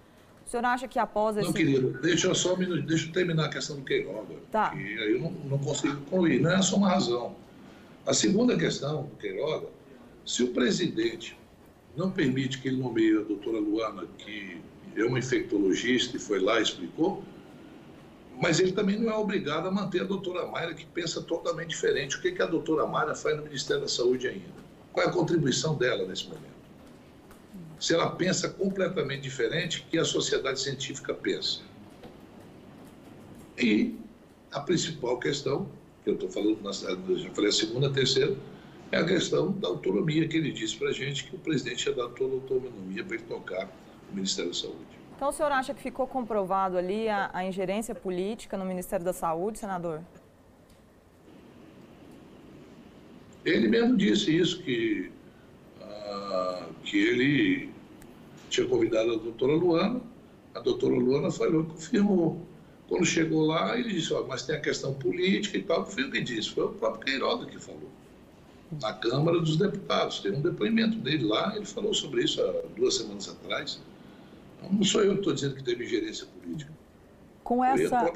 o 0.47 0.49
senhor 0.49 0.65
acha 0.65 0.87
que 0.87 0.99
após 0.99 1.37
esse... 1.37 1.47
Não, 1.47 1.53
querido, 1.53 1.99
deixa 2.01 2.29
eu 2.29 2.35
só 2.35 2.55
deixa 2.55 3.09
eu 3.09 3.13
terminar 3.13 3.47
a 3.47 3.49
questão 3.49 3.77
do 3.77 3.83
Queiroga. 3.83 4.37
Tá. 4.53 4.71
Que 4.71 4.77
aí 4.77 5.13
eu 5.13 5.21
não, 5.21 5.31
não 5.31 5.59
consigo 5.59 5.97
concluir. 6.03 6.41
Não 6.41 6.51
é 6.51 6.63
só 6.63 6.77
uma 6.77 6.89
razão. 6.89 7.35
A 8.07 8.15
segunda 8.15 8.57
questão, 8.57 9.11
Queiroga, 9.19 9.67
se 10.25 10.45
o 10.45 10.53
presidente 10.53 11.37
não 11.97 12.11
permite 12.11 12.61
que 12.61 12.69
ele 12.69 12.77
nomeie 12.77 13.19
a 13.19 13.23
doutora 13.23 13.59
Luana, 13.59 14.07
que 14.19 14.61
é 14.97 15.05
uma 15.05 15.19
infectologista 15.19 16.17
e 16.17 16.21
foi 16.21 16.41
lá 16.41 16.59
e 16.59 16.63
explicou, 16.63 17.23
mas 18.41 18.59
ele 18.59 18.73
também 18.73 18.99
não 18.99 19.13
é 19.13 19.17
obrigado 19.17 19.67
a 19.69 19.71
manter 19.71 20.03
a 20.03 20.05
doutora 20.05 20.47
Mayra, 20.47 20.75
que 20.75 20.85
pensa 20.87 21.23
totalmente 21.23 21.69
diferente. 21.69 22.17
O 22.17 22.21
que, 22.21 22.33
que 22.33 22.43
a 22.43 22.47
doutora 22.47 22.87
Mayra 22.87 23.15
faz 23.15 23.37
no 23.37 23.45
Ministério 23.45 23.83
da 23.83 23.89
Saúde 23.89 24.27
ainda? 24.27 24.65
Qual 24.93 25.07
é 25.07 25.09
a 25.09 25.13
contribuição 25.13 25.77
dela 25.77 26.07
nesse 26.07 26.25
momento? 26.25 26.55
Se 27.79 27.95
ela 27.95 28.11
pensa 28.11 28.49
completamente 28.49 29.23
diferente 29.23 29.87
que 29.91 29.99
a 29.99 30.05
sociedade 30.05 30.61
científica 30.61 31.15
pensa. 31.15 31.61
E 33.59 33.97
a 34.51 34.61
principal 34.61 35.19
questão, 35.19 35.69
que 36.03 36.11
eu 36.11 36.15
estou 36.15 36.29
falando, 36.29 36.61
na, 36.63 36.73
já 36.73 37.31
falei 37.31 37.51
a 37.51 37.53
segunda, 37.53 37.89
a 37.89 37.91
terceira, 37.91 38.37
é 38.93 38.97
a 38.99 39.05
questão 39.05 39.53
da 39.53 39.69
autonomia 39.69 40.29
que 40.29 40.37
ele 40.37 40.53
disse 40.53 40.77
para 40.77 40.89
a 40.89 40.93
gente 40.93 41.25
que 41.25 41.35
o 41.35 41.39
presidente 41.39 41.87
ia 41.87 41.95
dar 41.95 42.09
toda 42.09 42.33
a 42.33 42.37
autonomia 42.37 43.05
para 43.05 43.17
ele 43.17 43.25
tocar 43.25 43.69
o 44.11 44.15
Ministério 44.15 44.51
da 44.51 44.57
Saúde. 44.57 44.95
Então 45.17 45.29
o 45.29 45.33
senhor 45.33 45.53
acha 45.53 45.73
que 45.73 45.83
ficou 45.83 46.07
comprovado 46.07 46.77
ali 46.77 47.09
a, 47.09 47.31
a 47.33 47.45
ingerência 47.45 47.95
política 47.95 48.57
no 48.57 48.65
Ministério 48.65 49.05
da 49.05 49.13
Saúde, 49.13 49.59
senador? 49.59 50.01
Ele 53.45 53.69
mesmo 53.69 53.97
disse 53.97 54.35
isso, 54.37 54.63
que, 54.63 55.11
ah, 55.81 56.67
que 56.83 56.99
ele 56.99 57.71
tinha 58.49 58.67
convidado 58.67 59.13
a 59.13 59.17
doutora 59.17 59.55
Luana, 59.55 60.01
a 60.55 60.61
doutora 60.61 60.95
Luana 60.95 61.31
falou 61.31 61.63
e 61.63 61.67
confirmou. 61.67 62.41
Quando 62.89 63.05
chegou 63.05 63.47
lá, 63.47 63.79
ele 63.79 63.93
disse, 63.95 64.13
ó, 64.13 64.25
mas 64.25 64.43
tem 64.45 64.57
a 64.57 64.61
questão 64.61 64.95
política 64.95 65.59
e 65.59 65.63
tal, 65.63 65.85
foi 65.87 66.05
o 66.05 66.11
que 66.11 66.21
disse, 66.21 66.51
foi 66.51 66.65
o 66.65 66.69
próprio 66.71 67.05
Queiroga 67.05 67.47
que 67.47 67.59
falou. 67.59 67.91
Na 68.81 68.93
Câmara 68.93 69.39
dos 69.41 69.57
Deputados, 69.57 70.21
tem 70.21 70.33
um 70.33 70.41
depoimento 70.41 70.99
dele 70.99 71.25
lá, 71.25 71.55
ele 71.55 71.67
falou 71.67 71.95
sobre 71.95 72.25
isso 72.25 72.43
há 72.43 72.67
duas 72.77 72.97
semanas 72.97 73.29
atrás. 73.29 73.81
Não 74.71 74.83
sou 74.83 75.03
eu 75.03 75.13
que 75.13 75.19
estou 75.19 75.35
dizendo 75.35 75.55
que 75.55 75.63
teve 75.63 75.85
ingerência 75.85 76.27
política. 76.27 76.73
Com 77.43 77.63
essa, 77.63 78.13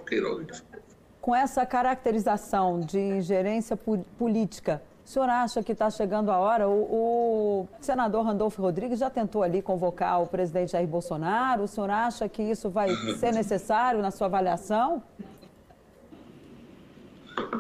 com 1.21 1.35
essa 1.35 1.67
caracterização 1.67 2.81
de 2.81 2.99
ingerência 2.99 3.77
política, 3.77 4.83
o 5.09 5.11
senhor 5.11 5.31
acha 5.31 5.63
que 5.63 5.73
está 5.73 5.89
chegando 5.89 6.31
a 6.31 6.39
hora? 6.39 6.69
O, 6.69 6.83
o, 6.83 7.69
senador 7.81 8.27
Randolfo 8.27 8.61
Rodrigues 8.61 8.99
já 8.99 9.09
tentou 9.09 9.43
ali 9.43 9.63
convocar 9.63 10.23
o 10.23 10.27
presidente 10.27 10.73
Jair 10.73 10.87
Bolsonaro. 10.87 11.63
O 11.63 11.67
senhor 11.67 11.89
acha 11.89 12.29
que 12.29 12.43
isso 12.43 12.69
vai 12.69 12.91
ser 13.19 13.33
necessário 13.33 14.03
na 14.03 14.11
sua 14.11 14.27
avaliação? 14.27 15.03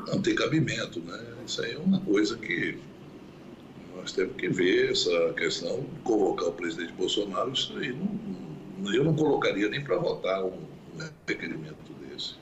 Não 0.07 0.23
tem 0.23 0.35
cabimento, 0.35 1.01
né? 1.01 1.19
Isso 1.47 1.63
aí 1.63 1.75
é 1.75 1.79
uma 1.79 2.01
coisa 2.01 2.37
que 2.37 2.79
nós 3.97 4.13
temos 4.13 4.37
que 4.37 4.49
ver, 4.49 4.93
essa 4.93 5.33
questão 5.35 5.81
de 5.81 6.01
convocar 6.03 6.49
o 6.49 6.53
presidente 6.53 6.93
Bolsonaro, 6.93 7.53
isso 7.53 7.77
aí 7.79 7.93
não 7.93 8.39
eu 8.87 9.05
não 9.05 9.15
colocaria 9.15 9.69
nem 9.69 9.83
para 9.83 9.97
votar 9.97 10.45
um, 10.45 10.53
um 10.53 11.09
requerimento 11.27 11.93
desse. 12.01 12.37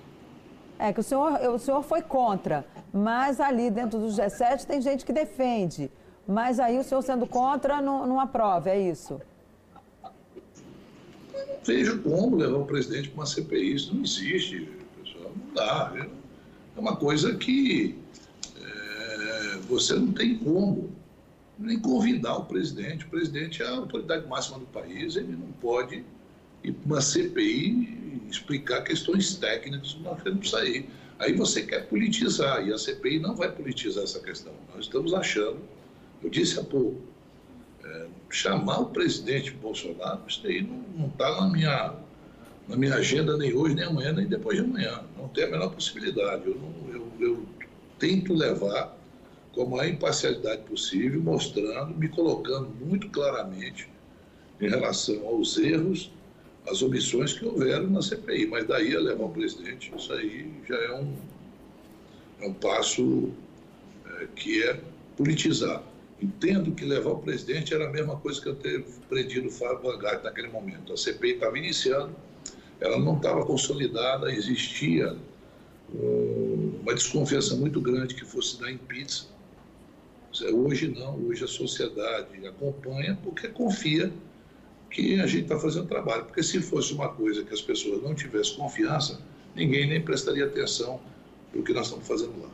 É 0.78 0.92
que 0.92 1.00
o 1.00 1.02
senhor, 1.02 1.32
o 1.48 1.58
senhor 1.58 1.82
foi 1.82 2.02
contra, 2.02 2.66
mas 2.92 3.40
ali 3.40 3.70
dentro 3.70 3.98
do 3.98 4.08
G7 4.08 4.64
tem 4.66 4.80
gente 4.80 5.04
que 5.04 5.12
defende. 5.12 5.90
Mas 6.28 6.58
aí 6.58 6.78
o 6.78 6.84
senhor 6.84 7.02
sendo 7.02 7.26
contra 7.26 7.80
não, 7.80 8.06
não 8.06 8.20
aprova, 8.20 8.70
é 8.70 8.78
isso? 8.78 9.20
não 11.32 11.58
vejo 11.64 12.02
como 12.02 12.36
levar 12.36 12.58
o 12.58 12.64
presidente 12.64 13.08
para 13.08 13.20
uma 13.20 13.26
CPI, 13.26 13.75
isso 13.75 13.94
não 13.94 14.02
existe, 14.02 14.68
pessoal, 15.02 15.32
não 15.34 15.54
dá. 15.54 16.06
É 16.76 16.80
uma 16.80 16.97
coisa 16.97 17.35
que 17.37 17.97
é, 18.61 19.59
você 19.68 19.95
não 19.95 20.12
tem 20.12 20.37
como 20.38 20.90
nem 21.59 21.78
convidar 21.78 22.37
o 22.37 22.45
presidente. 22.45 23.06
O 23.06 23.09
presidente 23.09 23.62
é 23.62 23.66
a 23.66 23.76
autoridade 23.76 24.26
máxima 24.26 24.59
do 24.59 24.66
país, 24.66 25.16
ele 25.16 25.33
não 25.33 25.50
pode 25.61 26.04
e 26.66 26.75
uma 26.85 27.00
CPI 27.00 28.21
explicar 28.28 28.83
questões 28.83 29.37
técnicas 29.37 29.97
nós 30.02 30.21
queremos 30.21 30.50
sair. 30.50 30.88
Aí 31.18 31.33
você 31.33 31.62
quer 31.62 31.88
politizar, 31.88 32.66
e 32.66 32.73
a 32.73 32.78
CPI 32.78 33.21
não 33.21 33.35
vai 33.35 33.50
politizar 33.50 34.04
essa 34.04 34.21
questão. 34.21 34.52
Nós 34.75 34.87
estamos 34.87 35.14
achando, 35.14 35.61
eu 36.23 36.28
disse 36.28 36.59
há 36.59 36.64
pouco, 36.64 37.00
é, 37.85 38.06
chamar 38.28 38.80
o 38.80 38.87
presidente 38.87 39.52
Bolsonaro, 39.52 40.23
isso 40.28 40.47
aí 40.47 40.68
não 40.97 41.06
está 41.06 41.40
na 41.40 41.49
minha, 41.49 41.95
na 42.68 42.76
minha 42.76 42.94
agenda 42.94 43.37
nem 43.37 43.54
hoje, 43.54 43.75
nem 43.75 43.85
amanhã, 43.85 44.12
nem 44.12 44.26
depois 44.26 44.58
de 44.58 44.64
amanhã. 44.64 45.02
Não 45.16 45.28
tem 45.28 45.44
a 45.44 45.50
menor 45.50 45.70
possibilidade. 45.70 46.46
Eu, 46.46 46.56
não, 46.56 46.92
eu, 46.92 47.12
eu 47.20 47.46
tento 47.99 48.35
levar 48.35 48.96
com 49.52 49.62
a 49.62 49.66
maior 49.66 49.88
imparcialidade 49.88 50.62
possível, 50.62 51.20
mostrando, 51.23 51.96
me 51.96 52.08
colocando 52.08 52.68
muito 52.85 53.08
claramente 53.08 53.88
em 54.61 54.68
relação 54.68 55.26
aos 55.26 55.56
erros 55.56 56.11
as 56.68 56.82
omissões 56.82 57.32
que 57.32 57.44
houveram 57.44 57.88
na 57.88 58.02
CPI. 58.02 58.46
Mas 58.46 58.66
daí 58.66 58.94
a 58.94 59.00
levar 59.00 59.25
o 59.25 59.30
presidente, 59.30 59.92
isso 59.96 60.12
aí 60.12 60.52
já 60.68 60.76
é 60.76 60.94
um, 60.94 61.14
é 62.40 62.49
um 62.49 62.54
passo 62.54 63.30
é, 64.20 64.26
que 64.35 64.62
é 64.62 64.80
politizar. 65.16 65.82
Entendo 66.20 66.73
que 66.73 66.85
levar 66.85 67.11
o 67.11 67.18
presidente 67.18 67.75
era 67.75 67.87
a 67.87 67.90
mesma 67.90 68.16
coisa 68.16 68.40
que 68.40 68.49
eu 68.49 68.54
ter 68.54 68.85
prendido 69.08 69.49
o 69.49 69.50
Fábio 69.50 69.82
Bangart 69.82 70.25
naquele 70.25 70.49
momento. 70.49 70.92
A 70.92 70.96
CPI 70.96 71.35
estava 71.35 71.56
iniciando, 71.58 72.14
ela 72.80 72.99
não 72.99 73.16
estava 73.16 73.45
consolidada, 73.45 74.30
existia 74.30 75.16
um, 75.95 76.78
uma 76.83 76.95
desconfiança 76.95 77.56
muito 77.56 77.80
grande 77.80 78.14
que 78.14 78.25
fosse 78.25 78.61
dar 78.61 78.71
em 78.71 78.78
pizza. 78.78 79.26
Hoje 80.52 80.88
não, 80.88 81.18
hoje 81.26 81.45
a 81.45 81.49
sociedade 81.49 82.47
acompanha 82.47 83.18
porque 83.23 83.49
confia 83.49 84.12
que 84.90 85.21
a 85.21 85.26
gente 85.26 85.45
está 85.45 85.59
fazendo 85.59 85.87
trabalho. 85.87 86.25
Porque 86.25 86.42
se 86.42 86.61
fosse 86.61 86.92
uma 86.92 87.09
coisa 87.09 87.42
que 87.42 87.52
as 87.52 87.61
pessoas 87.61 88.02
não 88.02 88.14
tivessem 88.14 88.56
confiança, 88.56 89.21
ninguém 89.54 89.88
nem 89.88 90.00
prestaria 90.00 90.45
atenção 90.45 91.00
no 91.54 91.62
que 91.62 91.73
nós 91.73 91.87
estamos 91.87 92.06
fazendo 92.06 92.40
lá. 92.42 92.50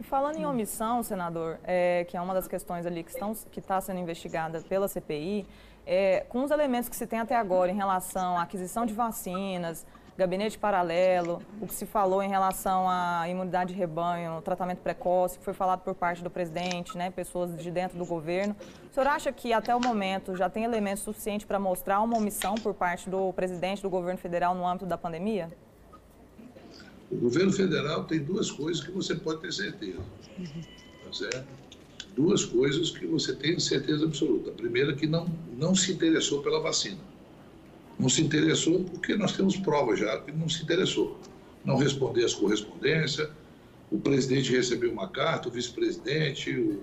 E 0.00 0.04
falando 0.04 0.36
em 0.36 0.44
omissão, 0.44 1.02
senador, 1.02 1.58
é, 1.64 2.04
que 2.04 2.16
é 2.16 2.20
uma 2.20 2.34
das 2.34 2.48
questões 2.48 2.86
ali 2.86 3.04
que 3.04 3.58
está 3.58 3.80
sendo 3.80 4.00
investigada 4.00 4.60
pela 4.60 4.88
CPI, 4.88 5.46
é, 5.86 6.24
com 6.28 6.42
os 6.44 6.50
elementos 6.50 6.88
que 6.88 6.96
se 6.96 7.06
tem 7.06 7.18
até 7.18 7.36
agora 7.36 7.70
em 7.70 7.76
relação 7.76 8.38
à 8.38 8.42
aquisição 8.42 8.86
de 8.86 8.94
vacinas, 8.94 9.86
gabinete 10.16 10.58
paralelo, 10.58 11.42
o 11.60 11.66
que 11.66 11.74
se 11.74 11.86
falou 11.86 12.22
em 12.22 12.28
relação 12.28 12.88
à 12.88 13.28
imunidade 13.28 13.72
de 13.72 13.78
rebanho, 13.78 14.40
tratamento 14.42 14.78
precoce, 14.78 15.38
que 15.38 15.44
foi 15.44 15.52
falado 15.52 15.80
por 15.80 15.94
parte 15.94 16.22
do 16.22 16.30
presidente, 16.30 16.96
né, 16.96 17.10
pessoas 17.10 17.56
de 17.56 17.70
dentro 17.70 17.98
do 17.98 18.06
governo. 18.06 18.54
O 18.90 18.94
senhor 18.94 19.08
acha 19.08 19.32
que 19.32 19.52
até 19.52 19.74
o 19.74 19.80
momento 19.80 20.36
já 20.36 20.48
tem 20.48 20.64
elementos 20.64 21.02
suficientes 21.02 21.46
para 21.46 21.58
mostrar 21.58 22.00
uma 22.00 22.16
omissão 22.16 22.54
por 22.54 22.74
parte 22.74 23.10
do 23.10 23.32
presidente 23.32 23.82
do 23.82 23.90
governo 23.90 24.18
federal 24.18 24.54
no 24.54 24.66
âmbito 24.66 24.86
da 24.86 24.96
pandemia? 24.96 25.50
O 27.10 27.16
governo 27.16 27.52
federal 27.52 28.04
tem 28.04 28.20
duas 28.20 28.50
coisas 28.50 28.82
que 28.82 28.92
você 28.92 29.14
pode 29.14 29.40
ter 29.40 29.52
certeza. 29.52 30.00
Tá 31.04 31.12
certo? 31.12 31.63
Duas 32.14 32.44
coisas 32.44 32.90
que 32.90 33.06
você 33.06 33.34
tem 33.34 33.58
certeza 33.58 34.04
absoluta. 34.04 34.50
A 34.50 34.52
primeira 34.52 34.92
é 34.92 34.94
que 34.94 35.06
não, 35.06 35.26
não 35.58 35.74
se 35.74 35.92
interessou 35.92 36.42
pela 36.42 36.60
vacina. 36.60 37.00
Não 37.98 38.08
se 38.08 38.22
interessou 38.22 38.84
porque 38.84 39.16
nós 39.16 39.32
temos 39.32 39.56
provas 39.56 39.98
já 39.98 40.20
que 40.20 40.30
não 40.30 40.48
se 40.48 40.62
interessou. 40.62 41.18
Não 41.64 41.76
responder 41.76 42.24
às 42.24 42.34
correspondências. 42.34 43.28
O 43.90 43.98
presidente 43.98 44.52
recebeu 44.52 44.92
uma 44.92 45.08
carta, 45.08 45.48
o 45.48 45.50
vice-presidente, 45.50 46.56
o, 46.56 46.82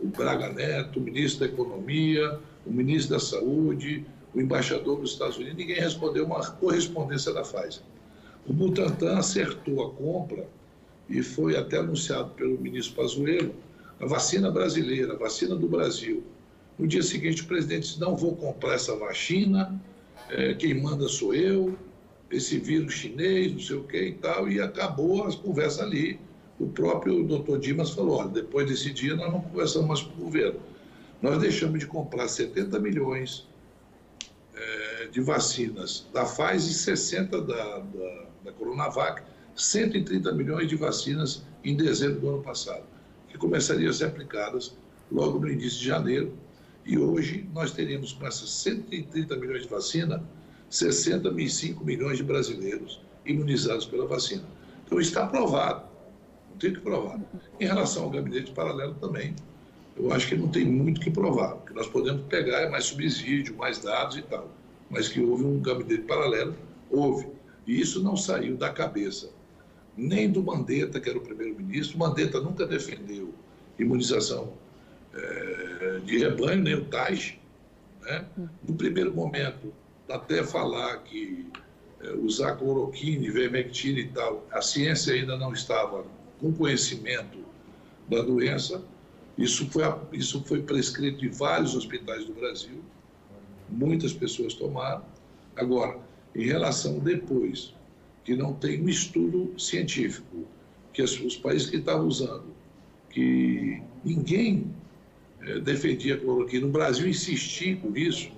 o 0.00 0.06
Braga 0.08 0.52
Neto, 0.52 0.98
o 0.98 1.02
ministro 1.02 1.46
da 1.46 1.52
Economia, 1.52 2.38
o 2.64 2.72
ministro 2.72 3.14
da 3.14 3.20
Saúde, 3.20 4.04
o 4.34 4.40
embaixador 4.40 5.00
dos 5.00 5.12
Estados 5.12 5.36
Unidos, 5.36 5.56
ninguém 5.56 5.76
respondeu 5.76 6.26
uma 6.26 6.44
correspondência 6.44 7.32
da 7.32 7.42
Pfizer. 7.42 7.82
O 8.46 8.52
Butantan 8.52 9.18
acertou 9.18 9.84
a 9.84 9.90
compra 9.90 10.46
e 11.08 11.22
foi 11.22 11.56
até 11.56 11.78
anunciado 11.78 12.30
pelo 12.30 12.60
ministro 12.60 12.96
Pazuello 12.96 13.54
a 14.00 14.06
vacina 14.06 14.50
brasileira, 14.50 15.14
a 15.14 15.16
vacina 15.16 15.54
do 15.54 15.68
Brasil. 15.68 16.22
No 16.78 16.86
dia 16.86 17.02
seguinte, 17.02 17.42
o 17.42 17.46
presidente 17.46 17.82
disse: 17.82 18.00
não 18.00 18.16
vou 18.16 18.36
comprar 18.36 18.74
essa 18.74 18.94
vacina, 18.96 19.80
é, 20.28 20.54
quem 20.54 20.74
manda 20.80 21.08
sou 21.08 21.34
eu, 21.34 21.76
esse 22.30 22.58
vírus 22.58 22.92
chinês, 22.94 23.52
não 23.52 23.60
sei 23.60 23.76
o 23.76 23.84
que 23.84 24.00
e 24.00 24.12
tal, 24.14 24.48
e 24.48 24.60
acabou 24.60 25.24
as 25.24 25.34
conversas 25.34 25.80
ali. 25.80 26.18
O 26.58 26.66
próprio 26.66 27.22
doutor 27.22 27.58
Dimas 27.58 27.90
falou, 27.90 28.18
olha, 28.18 28.28
depois 28.30 28.66
desse 28.66 28.90
dia 28.90 29.14
nós 29.14 29.30
não 29.30 29.42
conversamos 29.42 29.86
mais 29.86 30.00
com 30.00 30.20
o 30.20 30.24
governo. 30.24 30.58
Nós 31.20 31.38
deixamos 31.38 31.78
de 31.78 31.86
comprar 31.86 32.28
70 32.28 32.78
milhões 32.78 33.46
é, 34.54 35.08
de 35.08 35.20
vacinas 35.20 36.06
da 36.12 36.24
Pfizer 36.24 36.70
e 36.70 36.74
60 36.74 37.42
da, 37.42 37.78
da, 37.78 38.24
da 38.44 38.52
Coronavac, 38.52 39.22
130 39.54 40.32
milhões 40.32 40.68
de 40.68 40.76
vacinas 40.76 41.42
em 41.64 41.76
dezembro 41.76 42.20
do 42.20 42.28
ano 42.30 42.42
passado, 42.42 42.84
que 43.36 43.40
começariam 43.40 43.90
a 43.90 43.92
ser 43.92 44.06
aplicadas 44.06 44.74
logo 45.12 45.38
no 45.38 45.48
início 45.48 45.78
de 45.78 45.86
janeiro, 45.86 46.32
e 46.84 46.98
hoje 46.98 47.46
nós 47.52 47.70
teríamos 47.70 48.12
com 48.12 48.26
essas 48.26 48.50
130 48.50 49.36
milhões 49.36 49.62
de 49.62 49.68
vacina, 49.68 50.24
65 50.70 51.84
milhões 51.84 52.16
de 52.16 52.24
brasileiros 52.24 53.00
imunizados 53.24 53.84
pela 53.84 54.06
vacina. 54.06 54.44
Então 54.84 54.98
está 54.98 55.24
aprovado. 55.24 55.84
Não 56.50 56.58
tem 56.58 56.72
que 56.72 56.80
provar. 56.80 57.20
Em 57.60 57.66
relação 57.66 58.04
ao 58.04 58.10
gabinete 58.10 58.52
paralelo 58.52 58.94
também, 58.94 59.34
eu 59.96 60.12
acho 60.12 60.28
que 60.28 60.36
não 60.36 60.48
tem 60.48 60.64
muito 60.64 61.00
que 61.00 61.10
provar. 61.10 61.56
O 61.56 61.60
que 61.60 61.74
nós 61.74 61.86
podemos 61.86 62.22
pegar 62.26 62.62
é 62.62 62.70
mais 62.70 62.84
subsídio, 62.86 63.56
mais 63.56 63.78
dados 63.78 64.16
e 64.16 64.22
tal. 64.22 64.50
Mas 64.88 65.08
que 65.08 65.20
houve 65.20 65.44
um 65.44 65.60
gabinete 65.60 66.02
paralelo, 66.02 66.54
houve. 66.90 67.26
E 67.66 67.80
isso 67.80 68.02
não 68.02 68.16
saiu 68.16 68.56
da 68.56 68.70
cabeça 68.70 69.30
nem 69.96 70.30
do 70.30 70.42
Mandetta, 70.42 71.00
que 71.00 71.08
era 71.08 71.18
o 71.18 71.22
primeiro-ministro. 71.22 71.98
Mandetta 71.98 72.40
nunca 72.40 72.66
defendeu 72.66 73.32
imunização 73.78 74.52
é, 75.14 76.00
de 76.04 76.18
rebanho, 76.18 76.62
nem 76.62 76.74
o 76.74 76.84
TAIS. 76.84 77.34
Né? 78.02 78.24
No 78.66 78.74
primeiro 78.74 79.14
momento, 79.14 79.72
até 80.08 80.42
falar 80.44 80.98
que 80.98 81.46
é, 82.02 82.12
usar 82.12 82.56
cloroquina, 82.56 83.24
ivermectina 83.24 83.98
e 83.98 84.08
tal, 84.08 84.46
a 84.52 84.60
ciência 84.60 85.14
ainda 85.14 85.36
não 85.36 85.52
estava 85.52 86.04
com 86.40 86.52
conhecimento 86.52 87.38
da 88.08 88.22
doença. 88.22 88.82
Isso 89.38 89.68
foi, 89.70 89.82
isso 90.12 90.42
foi 90.44 90.62
prescrito 90.62 91.24
em 91.24 91.30
vários 91.30 91.74
hospitais 91.74 92.24
do 92.24 92.34
Brasil, 92.34 92.82
muitas 93.68 94.12
pessoas 94.12 94.54
tomaram. 94.54 95.04
Agora, 95.54 95.98
em 96.34 96.44
relação 96.44 96.98
depois, 96.98 97.74
que 98.26 98.34
não 98.34 98.52
tem 98.52 98.82
um 98.82 98.88
estudo 98.88 99.54
científico, 99.56 100.44
que 100.92 101.00
os 101.00 101.36
países 101.36 101.70
que 101.70 101.76
estavam 101.76 102.08
usando, 102.08 102.46
que 103.08 103.80
ninguém 104.04 104.74
é, 105.42 105.60
defendia 105.60 106.18
cloroquina, 106.18 106.66
no 106.66 106.72
Brasil 106.72 107.06
insistia 107.06 107.76
com 107.76 107.96
isso, 107.96 108.32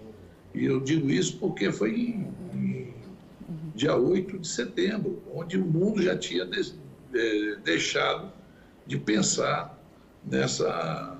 e 0.55 0.67
eu 0.67 0.79
digo 0.79 1.11
isso 1.11 1.39
porque 1.39 1.73
foi 1.73 1.99
em, 1.99 2.29
em 2.53 2.93
dia 3.75 3.97
8 3.97 4.41
de 4.41 4.47
setembro, 4.47 5.23
onde 5.35 5.57
o 5.57 5.65
mundo 5.65 6.03
já 6.03 6.19
tinha 6.19 6.45
de, 6.45 6.75
de, 7.11 7.57
deixado 7.65 8.31
de 8.87 8.99
pensar 8.99 9.83
nessa, 10.23 11.19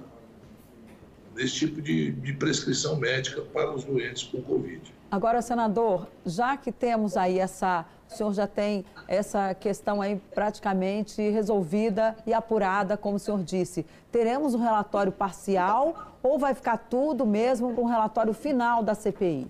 nesse 1.35 1.55
tipo 1.55 1.81
de, 1.81 2.11
de 2.11 2.35
prescrição 2.35 2.97
médica 2.97 3.41
para 3.41 3.75
os 3.75 3.85
doentes 3.85 4.25
com 4.25 4.43
Covid. 4.43 4.98
Agora, 5.11 5.41
senador, 5.41 6.07
já 6.27 6.57
que 6.57 6.71
temos 6.71 7.17
aí 7.17 7.39
essa, 7.39 7.87
o 8.11 8.15
senhor 8.15 8.35
já 8.35 8.47
tem 8.47 8.85
essa 9.07 9.55
questão 9.55 10.03
aí 10.03 10.21
praticamente 10.35 11.23
resolvida 11.31 12.17
e 12.27 12.33
apurada, 12.35 12.97
como 12.97 13.17
o 13.17 13.19
senhor 13.19 13.43
disse, 13.43 13.87
teremos 14.13 14.55
um 14.55 14.59
relatório 14.59 15.11
parcial 15.11 16.15
ou 16.23 16.39
vai 16.39 16.55
ficar 16.55 16.77
tudo 16.77 17.25
mesmo 17.25 17.75
com 17.75 17.83
um 17.83 17.87
relatório 17.87 18.35
final 18.35 18.83
da 18.83 18.95
CPI? 18.95 19.47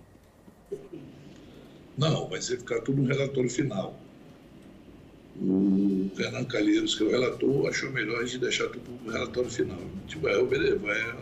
Não, 1.96 2.28
vai 2.28 2.40
ser 2.40 2.58
ficar 2.58 2.80
tudo 2.82 3.02
no 3.02 3.08
relatório 3.08 3.50
final 3.50 3.94
o 5.40 6.10
Fernando 6.16 6.46
Calheiros, 6.46 6.94
que 6.94 7.02
é 7.04 7.06
o 7.06 7.10
relator, 7.10 7.68
achou 7.68 7.90
melhor 7.90 8.20
a 8.20 8.24
gente 8.24 8.38
deixar 8.38 8.68
tudo 8.68 8.90
no 9.04 9.12
relatório 9.12 9.50
final. 9.50 9.78
A 9.78 10.00
gente 10.00 10.18
vai, 10.18 10.34
vai, 10.44 11.12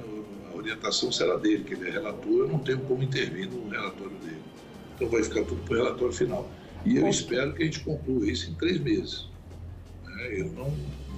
orientação 0.56 1.10
será 1.12 1.36
dele, 1.36 1.64
que 1.64 1.74
ele 1.74 1.88
é 1.88 1.92
relator, 1.92 2.32
eu 2.32 2.48
não 2.48 2.58
tenho 2.58 2.80
como 2.80 3.02
intervir 3.02 3.48
no 3.50 3.68
relatório 3.68 4.16
dele. 4.18 4.42
Então 4.94 5.08
vai 5.08 5.22
ficar 5.22 5.44
tudo 5.44 5.62
para 5.62 5.74
o 5.74 5.76
relatório 5.76 6.12
final. 6.12 6.48
E 6.84 6.96
eu 6.96 7.08
espero 7.08 7.52
que 7.54 7.62
a 7.62 7.66
gente 7.66 7.80
conclua 7.80 8.30
isso 8.30 8.50
em 8.50 8.54
três 8.54 8.78
meses. 8.80 9.26
Né? 10.04 10.40
Eu 10.40 10.46
não, 10.52 10.72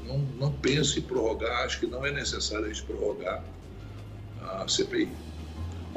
não, 0.06 0.18
não 0.38 0.52
penso 0.52 0.98
em 0.98 1.02
prorrogar, 1.02 1.64
acho 1.64 1.80
que 1.80 1.86
não 1.86 2.04
é 2.04 2.10
necessário 2.10 2.66
a 2.66 2.68
gente 2.68 2.82
prorrogar 2.84 3.44
a 4.40 4.66
CPI. 4.66 5.08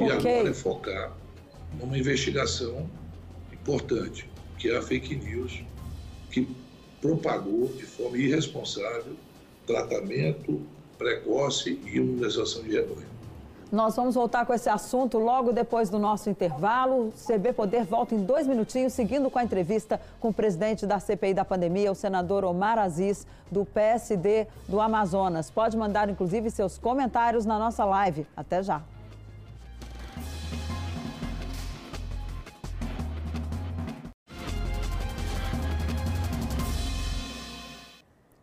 E 0.00 0.04
okay. 0.04 0.10
agora 0.10 0.50
é 0.50 0.54
focar 0.54 1.12
numa 1.78 1.96
investigação 1.96 2.88
importante, 3.52 4.28
que 4.58 4.68
é 4.68 4.76
a 4.76 4.82
fake 4.82 5.16
news, 5.16 5.62
que 6.30 6.46
propagou 7.00 7.68
de 7.68 7.84
forma 7.84 8.18
irresponsável 8.18 9.16
tratamento 9.66 10.60
precoce 10.98 11.80
e 11.84 11.96
imunização 11.96 12.62
de 12.62 12.72
rebanho. 12.72 13.11
Nós 13.72 13.96
vamos 13.96 14.14
voltar 14.14 14.44
com 14.44 14.52
esse 14.52 14.68
assunto 14.68 15.16
logo 15.16 15.50
depois 15.50 15.88
do 15.88 15.98
nosso 15.98 16.28
intervalo. 16.28 17.08
O 17.08 17.12
CB 17.12 17.54
Poder 17.54 17.84
volta 17.84 18.14
em 18.14 18.22
dois 18.22 18.46
minutinhos, 18.46 18.92
seguindo 18.92 19.30
com 19.30 19.38
a 19.38 19.44
entrevista 19.44 19.98
com 20.20 20.28
o 20.28 20.34
presidente 20.34 20.86
da 20.86 21.00
CPI 21.00 21.32
da 21.32 21.42
pandemia, 21.42 21.90
o 21.90 21.94
senador 21.94 22.44
Omar 22.44 22.78
Aziz, 22.78 23.26
do 23.50 23.64
PSD 23.64 24.46
do 24.68 24.78
Amazonas. 24.78 25.50
Pode 25.50 25.74
mandar, 25.74 26.10
inclusive, 26.10 26.50
seus 26.50 26.76
comentários 26.76 27.46
na 27.46 27.58
nossa 27.58 27.82
live. 27.86 28.26
Até 28.36 28.62
já. 28.62 28.82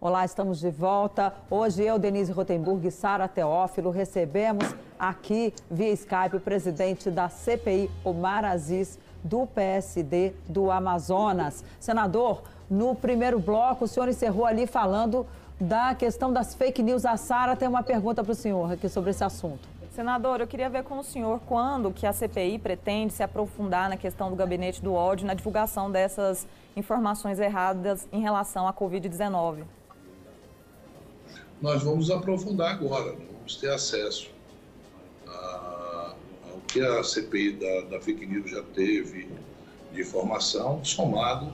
Olá, 0.02 0.26
estamos 0.26 0.60
de 0.60 0.72
volta. 0.72 1.32
Hoje 1.52 1.84
eu, 1.84 2.00
Denise 2.00 2.32
Rotenburg 2.32 2.88
e 2.88 2.90
Sara 2.90 3.28
Teófilo 3.28 3.92
recebemos 3.92 4.74
aqui 5.00 5.54
via 5.72 5.92
Skype 5.94 6.36
o 6.36 6.40
presidente 6.40 7.10
da 7.10 7.30
CPI, 7.30 7.90
Omar 8.04 8.44
Aziz, 8.44 9.00
do 9.24 9.48
PSD 9.48 10.34
do 10.48 10.70
Amazonas. 10.70 11.64
Senador, 11.80 12.44
no 12.70 12.94
primeiro 12.94 13.40
bloco 13.40 13.86
o 13.86 13.88
senhor 13.88 14.10
encerrou 14.10 14.46
ali 14.46 14.68
falando 14.68 15.26
da 15.60 15.96
questão 15.96 16.32
das 16.32 16.54
fake 16.54 16.84
news. 16.84 17.06
A 17.06 17.18
Sara 17.18 17.56
tem 17.56 17.68
uma 17.68 17.84
pergunta 17.84 18.24
para 18.24 18.32
o 18.32 18.36
senhor 18.36 18.74
aqui 18.74 18.90
sobre 18.90 19.12
esse 19.12 19.24
assunto. 19.24 19.68
Senador, 19.92 20.40
eu 20.40 20.48
queria 20.48 20.70
ver 20.70 20.84
com 20.84 21.00
o 21.00 21.04
senhor 21.04 21.42
quando 21.48 21.92
que 21.92 22.06
a 22.06 22.14
CPI 22.14 22.60
pretende 22.60 23.14
se 23.14 23.24
aprofundar 23.24 23.90
na 23.90 23.98
questão 23.98 24.30
do 24.30 24.36
gabinete 24.36 24.82
do 24.82 24.94
ódio, 24.94 25.26
na 25.26 25.34
divulgação 25.34 25.92
dessas 25.92 26.48
informações 26.76 27.40
erradas 27.40 28.08
em 28.12 28.22
relação 28.22 28.68
à 28.68 28.74
Covid-19 28.74 29.64
nós 31.62 31.84
vamos 31.84 32.10
aprofundar 32.10 32.72
agora, 32.72 33.12
nós 33.12 33.28
vamos 33.34 33.56
ter 33.58 33.70
acesso 33.70 34.30
que 36.72 36.82
a 36.82 37.04
CPI 37.04 37.54
da, 37.54 37.82
da 37.82 38.02
fake 38.02 38.26
news 38.26 38.52
já 38.52 38.62
teve 38.74 39.28
de 39.92 40.02
informação, 40.02 40.84
somado 40.86 41.52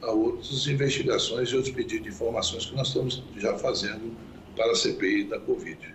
a 0.00 0.10
outras 0.10 0.66
investigações 0.66 1.50
e 1.50 1.56
outros 1.56 1.74
pedidos 1.74 2.04
de 2.04 2.08
informações 2.08 2.66
que 2.66 2.74
nós 2.74 2.88
estamos 2.88 3.22
já 3.36 3.56
fazendo 3.58 4.16
para 4.56 4.70
a 4.70 4.74
CPI 4.74 5.24
da 5.24 5.38
Covid. 5.40 5.94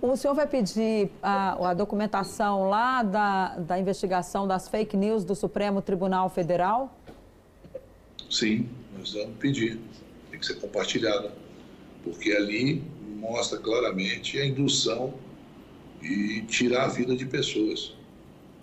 O 0.00 0.16
senhor 0.16 0.34
vai 0.34 0.46
pedir 0.46 1.10
a, 1.22 1.70
a 1.70 1.74
documentação 1.74 2.68
lá 2.68 3.02
da, 3.02 3.56
da 3.56 3.78
investigação 3.78 4.46
das 4.46 4.68
fake 4.68 4.96
news 4.96 5.24
do 5.24 5.34
Supremo 5.34 5.80
Tribunal 5.80 6.28
Federal? 6.28 6.94
Sim, 8.30 8.68
nós 8.96 9.14
vamos 9.14 9.36
pedir. 9.38 9.80
Tem 10.30 10.38
que 10.38 10.46
ser 10.46 10.54
compartilhada 10.54 11.32
porque 12.04 12.32
ali 12.32 12.84
mostra 13.18 13.58
claramente 13.58 14.38
a 14.38 14.46
indução 14.46 15.14
e 16.02 16.42
tirar 16.42 16.84
a 16.84 16.88
vida 16.88 17.16
de 17.16 17.26
pessoas. 17.26 17.94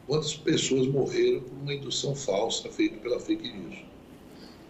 Quantas 0.07 0.35
pessoas 0.35 0.87
morreram 0.87 1.41
por 1.41 1.53
uma 1.61 1.73
indução 1.73 2.15
falsa 2.15 2.69
feita 2.69 2.97
pela 2.97 3.19
fake 3.19 3.51
news? 3.51 3.85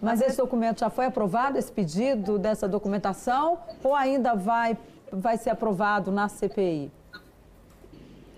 Mas 0.00 0.20
esse 0.20 0.36
documento 0.36 0.80
já 0.80 0.90
foi 0.90 1.06
aprovado, 1.06 1.58
esse 1.58 1.72
pedido 1.72 2.38
dessa 2.38 2.68
documentação, 2.68 3.58
ou 3.82 3.94
ainda 3.94 4.34
vai, 4.34 4.76
vai 5.10 5.38
ser 5.38 5.50
aprovado 5.50 6.12
na 6.12 6.28
CPI? 6.28 6.90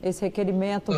Esse 0.03 0.23
requerimento 0.23 0.93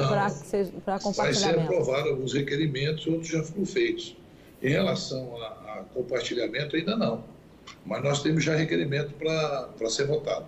para 0.85 0.99
compartilhamento? 0.99 1.17
Vai 1.17 1.35
ser 1.35 1.59
aprovado 1.61 2.09
alguns 2.11 2.33
requerimentos, 2.35 3.07
outros 3.07 3.29
já 3.29 3.43
foram 3.43 3.65
feitos. 3.65 4.17
Em 4.63 4.69
relação 4.69 5.37
a, 5.41 5.47
a 5.47 5.85
compartilhamento, 5.95 6.77
ainda 6.77 6.97
não 6.97 7.25
mas 7.85 8.03
nós 8.03 8.23
temos 8.23 8.45
já 8.45 8.55
requerimento 8.55 9.15
para 9.15 9.91
ser 9.91 10.07
votado. 10.07 10.47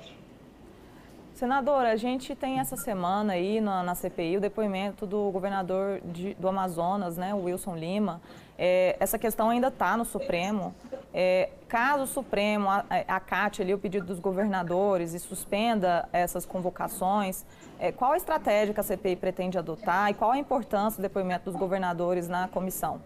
Senador, 1.40 1.86
a 1.86 1.96
gente 1.96 2.34
tem 2.34 2.60
essa 2.60 2.76
semana 2.76 3.32
aí 3.32 3.62
na, 3.62 3.82
na 3.82 3.94
CPI 3.94 4.36
o 4.36 4.40
depoimento 4.42 5.06
do 5.06 5.30
governador 5.30 5.98
de, 6.04 6.34
do 6.34 6.46
Amazonas, 6.46 7.16
né, 7.16 7.32
o 7.32 7.44
Wilson 7.44 7.76
Lima. 7.76 8.20
É, 8.58 8.94
essa 9.00 9.18
questão 9.18 9.48
ainda 9.48 9.68
está 9.68 9.96
no 9.96 10.04
Supremo. 10.04 10.74
É, 11.14 11.48
caso 11.66 12.02
o 12.02 12.06
Supremo 12.06 12.68
acate 13.08 13.62
ali 13.62 13.72
o 13.72 13.78
pedido 13.78 14.04
dos 14.04 14.18
governadores 14.18 15.14
e 15.14 15.18
suspenda 15.18 16.06
essas 16.12 16.44
convocações, 16.44 17.46
é, 17.78 17.90
qual 17.90 18.12
a 18.12 18.18
estratégia 18.18 18.74
que 18.74 18.80
a 18.80 18.82
CPI 18.82 19.16
pretende 19.16 19.56
adotar 19.56 20.10
e 20.10 20.14
qual 20.14 20.32
a 20.32 20.38
importância 20.38 20.98
do 20.98 21.02
depoimento 21.02 21.50
dos 21.50 21.58
governadores 21.58 22.28
na 22.28 22.48
comissão? 22.48 23.00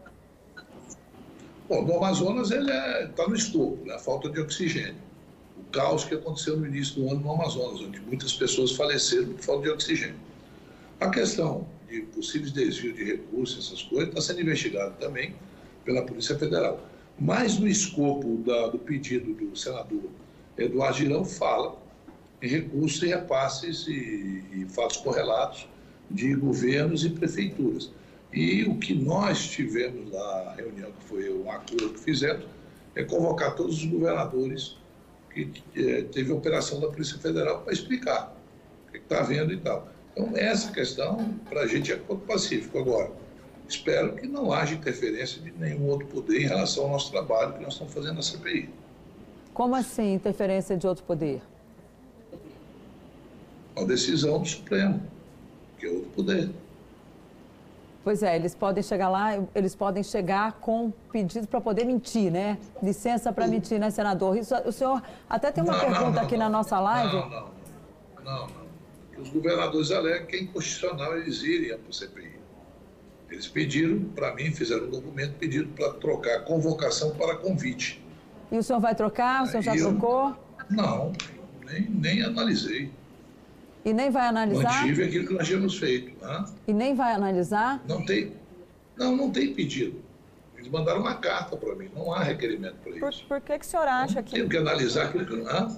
Bom, 1.69 1.83
no 1.83 1.99
Amazonas 1.99 2.51
está 2.51 3.23
é, 3.23 3.29
no 3.29 3.37
escopo, 3.37 3.79
né? 3.87 3.97
falta 4.01 4.29
de 4.29 4.41
oxigênio. 4.41 5.14
O 5.75 5.77
caos 5.77 6.05
que 6.05 6.15
aconteceu 6.15 6.57
no 6.57 6.69
início 6.69 7.03
do 7.03 7.11
ano 7.11 7.21
no 7.21 7.33
Amazonas, 7.33 7.81
onde 7.81 8.01
muitas 8.03 8.33
pessoas 8.33 8.71
faleceram 8.71 9.33
por 9.33 9.43
falta 9.43 9.63
de 9.65 9.71
oxigênio. 9.71 10.15
A 11.01 11.11
questão 11.11 11.67
de 11.91 12.03
possíveis 12.03 12.53
desvios 12.53 12.95
de 12.95 13.03
recursos, 13.03 13.67
essas 13.67 13.83
coisas, 13.83 14.11
está 14.11 14.21
sendo 14.21 14.43
investigada 14.43 14.93
também 15.01 15.35
pela 15.85 16.03
Polícia 16.03 16.39
Federal. 16.39 16.81
Mas 17.19 17.59
no 17.59 17.67
escopo 17.67 18.37
da, 18.47 18.69
do 18.69 18.79
pedido 18.79 19.35
do 19.35 19.57
senador 19.57 20.05
Eduardo 20.57 20.97
Girão 20.97 21.25
fala 21.25 21.77
em 22.41 22.47
recursos 22.47 23.03
e 23.03 23.09
repasses 23.09 23.89
e, 23.89 24.45
e 24.53 24.67
fatos 24.69 24.99
correlatos 24.99 25.67
de 26.09 26.37
governos 26.37 27.05
e 27.05 27.11
prefeituras. 27.11 27.91
E 28.33 28.63
o 28.63 28.77
que 28.77 28.95
nós 28.95 29.49
tivemos 29.49 30.09
na 30.13 30.55
reunião, 30.57 30.93
que 30.93 31.05
foi 31.09 31.33
um 31.33 31.51
acordo 31.51 31.91
que 31.91 31.99
fizemos, 31.99 32.45
é 32.95 33.03
convocar 33.03 33.57
todos 33.57 33.79
os 33.79 33.85
governadores 33.87 34.77
que 35.35 35.51
é, 35.77 36.03
teve 36.03 36.33
a 36.33 36.35
operação 36.35 36.81
da 36.81 36.89
Polícia 36.89 37.19
Federal 37.19 37.63
para 37.63 37.73
explicar 37.73 38.35
o 38.89 38.93
que 38.93 38.99
está 38.99 39.23
vendo 39.23 39.53
e 39.53 39.57
tal. 39.59 39.89
Então, 40.13 40.31
essa 40.37 40.71
questão, 40.71 41.35
para 41.49 41.63
a 41.63 41.67
gente, 41.67 41.93
é 41.93 41.97
ponto 41.97 42.25
pacífico. 42.25 42.79
Agora, 42.79 43.11
espero 43.69 44.15
que 44.15 44.27
não 44.27 44.53
haja 44.53 44.75
interferência 44.75 45.43
de 45.43 45.51
nenhum 45.53 45.89
outro 45.89 46.07
poder 46.07 46.41
em 46.41 46.47
relação 46.47 46.85
ao 46.85 46.91
nosso 46.91 47.11
trabalho 47.11 47.55
que 47.55 47.63
nós 47.63 47.73
estamos 47.73 47.93
fazendo 47.93 48.15
na 48.15 48.23
CPI. 48.23 48.71
Como 49.53 49.75
assim, 49.75 50.15
interferência 50.15 50.77
de 50.77 50.87
outro 50.87 51.05
poder? 51.05 51.43
Uma 53.77 53.87
decisão 53.87 54.41
do 54.41 54.49
Supremo, 54.49 55.03
que 55.79 55.87
é 55.87 55.91
outro 55.91 56.11
poder. 56.11 56.51
Pois 58.05 58.23
é, 58.23 58.37
eles 58.37 58.55
podem 58.55 58.83
chegar 58.83 59.09
lá, 59.09 59.31
eles 59.55 59.75
podem 59.75 60.03
chegar 60.03 60.53
com 60.61 60.93
pedido 61.11 61.49
para 61.49 61.59
poder 61.59 61.87
mentir, 61.87 62.31
né? 62.31 62.59
Licença 62.83 63.33
para 63.33 63.47
mentir, 63.49 63.81
né, 63.81 63.91
senador? 63.91 64.37
Isso, 64.37 64.55
o 64.67 64.71
senhor 64.71 65.03
até 65.29 65.51
tem 65.51 65.65
uma 65.65 65.73
não, 65.73 65.81
pergunta 65.81 66.03
não, 66.03 66.13
não, 66.13 66.23
aqui 66.23 66.37
na 66.37 66.51
nossa 66.51 66.79
live. 66.79 67.17
Não, 67.17 67.31
não, 67.31 67.49
não, 68.23 68.47
não. 68.47 68.65
Os 69.23 69.31
governadores 69.31 69.91
alegam 69.91 70.27
que 70.27 70.37
é 70.37 70.43
inconstitucional 70.43 71.17
eles 71.17 71.43
irem 71.43 71.79
para 71.79 71.89
o 71.89 71.93
CPI. 71.95 72.35
Eles 73.31 73.49
pediram, 73.49 74.01
para 74.15 74.35
mim, 74.35 74.53
fizeram 74.53 74.85
um 74.85 74.91
documento 74.91 75.37
pedindo 75.39 75.69
para 75.69 75.95
trocar 75.95 76.45
convocação 76.45 77.15
para 77.17 77.37
convite. 77.37 78.05
E 78.53 78.59
o 78.59 78.63
senhor 78.63 78.81
vai 78.81 78.95
trocar? 78.95 79.45
O 79.45 79.47
senhor 79.47 79.63
já 79.63 79.75
trocou? 79.75 80.37
Não, 80.69 81.11
nem, 81.65 81.89
nem 81.89 82.23
analisei. 82.23 82.93
E 83.85 83.93
nem 83.93 84.11
vai 84.11 84.27
analisar? 84.27 84.81
Mantive 84.81 85.05
aquilo 85.05 85.27
que 85.27 85.35
nós 85.35 85.47
tínhamos 85.47 85.79
feito. 85.79 86.25
Né? 86.25 86.45
E 86.67 86.73
nem 86.73 86.95
vai 86.95 87.13
analisar? 87.13 87.83
Não 87.87 88.05
tem. 88.05 88.33
Não, 88.97 89.15
não 89.15 89.31
tem 89.31 89.53
pedido. 89.53 90.03
Eles 90.57 90.69
mandaram 90.69 91.01
uma 91.01 91.17
carta 91.17 91.57
para 91.57 91.75
mim, 91.75 91.91
não 91.95 92.13
há 92.13 92.23
requerimento 92.23 92.77
para 92.77 92.93
isso. 92.93 93.01
Por, 93.01 93.39
por 93.39 93.41
que, 93.43 93.59
que 93.59 93.67
o 93.67 93.69
senhor 93.69 93.87
acha 93.87 94.23
que. 94.23 94.33
Tenho 94.33 94.49
que 94.49 94.57
analisar 94.57 95.07
aquilo 95.07 95.27
que. 95.27 95.35
Hã? 95.49 95.69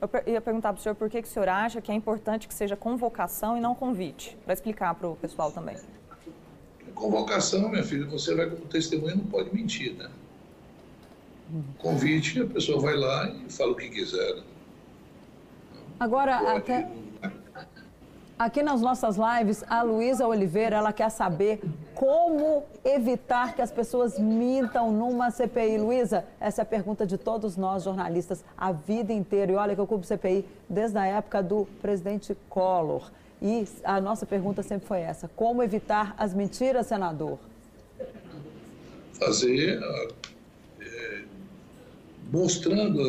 Eu 0.00 0.32
ia 0.32 0.40
perguntar 0.40 0.72
para 0.72 0.80
o 0.80 0.82
senhor 0.82 0.94
por 0.94 1.08
que, 1.08 1.22
que 1.22 1.28
o 1.28 1.30
senhor 1.30 1.48
acha 1.48 1.80
que 1.80 1.90
é 1.90 1.94
importante 1.94 2.46
que 2.46 2.54
seja 2.54 2.76
convocação 2.76 3.56
e 3.56 3.60
não 3.60 3.74
convite, 3.74 4.36
para 4.44 4.52
explicar 4.52 4.94
para 4.94 5.08
o 5.08 5.16
pessoal 5.16 5.50
também. 5.50 5.76
Convocação, 6.94 7.68
minha 7.68 7.82
filha, 7.82 8.06
você 8.06 8.34
vai 8.34 8.48
como 8.48 8.66
testemunha, 8.66 9.14
não 9.14 9.24
pode 9.24 9.54
mentir, 9.54 9.94
né? 9.94 10.10
Convite, 11.78 12.42
a 12.42 12.46
pessoa 12.46 12.80
vai 12.80 12.96
lá 12.96 13.30
e 13.30 13.52
fala 13.52 13.72
o 13.72 13.74
que 13.74 13.88
quiser. 13.88 14.36
Né? 14.36 14.42
Agora, 16.00 16.38
pode, 16.38 16.58
até. 16.58 16.90
Aqui 18.38 18.62
nas 18.62 18.82
nossas 18.82 19.16
lives, 19.16 19.64
a 19.66 19.80
Luísa 19.80 20.26
Oliveira, 20.26 20.76
ela 20.76 20.92
quer 20.92 21.10
saber 21.10 21.58
como 21.94 22.64
evitar 22.84 23.54
que 23.54 23.62
as 23.62 23.72
pessoas 23.72 24.18
mintam 24.18 24.92
numa 24.92 25.30
CPI. 25.30 25.78
Luísa, 25.78 26.22
essa 26.38 26.60
é 26.60 26.62
a 26.62 26.66
pergunta 26.66 27.06
de 27.06 27.16
todos 27.16 27.56
nós 27.56 27.82
jornalistas 27.82 28.44
a 28.54 28.72
vida 28.72 29.10
inteira. 29.10 29.52
E 29.52 29.54
olha 29.54 29.74
que 29.74 29.80
eu 29.80 29.86
cubro 29.86 30.06
CPI 30.06 30.44
desde 30.68 30.98
a 30.98 31.06
época 31.06 31.42
do 31.42 31.66
presidente 31.80 32.36
Collor. 32.50 33.10
E 33.40 33.66
a 33.82 34.02
nossa 34.02 34.26
pergunta 34.26 34.62
sempre 34.62 34.86
foi 34.86 35.00
essa: 35.00 35.30
como 35.34 35.62
evitar 35.62 36.14
as 36.18 36.34
mentiras, 36.34 36.88
senador? 36.88 37.38
Fazer, 39.14 39.80
é, 40.78 41.22
mostrando 42.30 43.00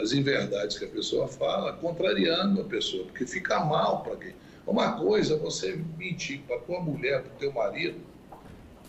as 0.00 0.12
inverdades 0.12 0.78
que 0.78 0.86
a 0.86 0.88
pessoa 0.88 1.28
fala, 1.28 1.74
contrariando 1.74 2.62
a 2.62 2.64
pessoa, 2.64 3.04
porque 3.04 3.26
fica 3.26 3.60
mal 3.60 4.02
para 4.02 4.16
quem 4.16 4.45
uma 4.66 4.92
coisa 4.98 5.36
você 5.36 5.78
mentir 5.96 6.40
para 6.40 6.58
tua 6.58 6.80
mulher, 6.80 7.22
para 7.22 7.32
o 7.32 7.36
teu 7.38 7.52
marido, 7.52 8.00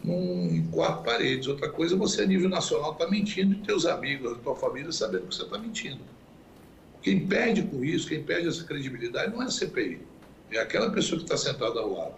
num, 0.04 0.48
em 0.56 0.68
quatro 0.68 1.04
paredes. 1.04 1.48
Outra 1.48 1.70
coisa 1.70 1.96
você, 1.96 2.24
a 2.24 2.26
nível 2.26 2.50
nacional, 2.50 2.94
estar 2.94 3.06
tá 3.06 3.12
mentindo 3.12 3.54
e 3.54 3.60
teus 3.60 3.86
amigos, 3.86 4.34
a 4.34 4.36
tua 4.36 4.56
família, 4.56 4.92
sabendo 4.92 5.28
que 5.28 5.36
você 5.36 5.44
está 5.44 5.58
mentindo. 5.58 6.00
Quem 7.02 7.28
perde 7.28 7.62
com 7.62 7.84
isso, 7.84 8.08
quem 8.08 8.24
perde 8.24 8.48
essa 8.48 8.64
credibilidade, 8.64 9.32
não 9.32 9.42
é 9.42 9.46
a 9.46 9.52
CPI. 9.52 10.02
É 10.52 10.60
aquela 10.60 10.90
pessoa 10.90 11.20
que 11.20 11.26
está 11.26 11.38
sentada 11.38 11.80
ao 11.80 11.94
lado. 11.94 12.16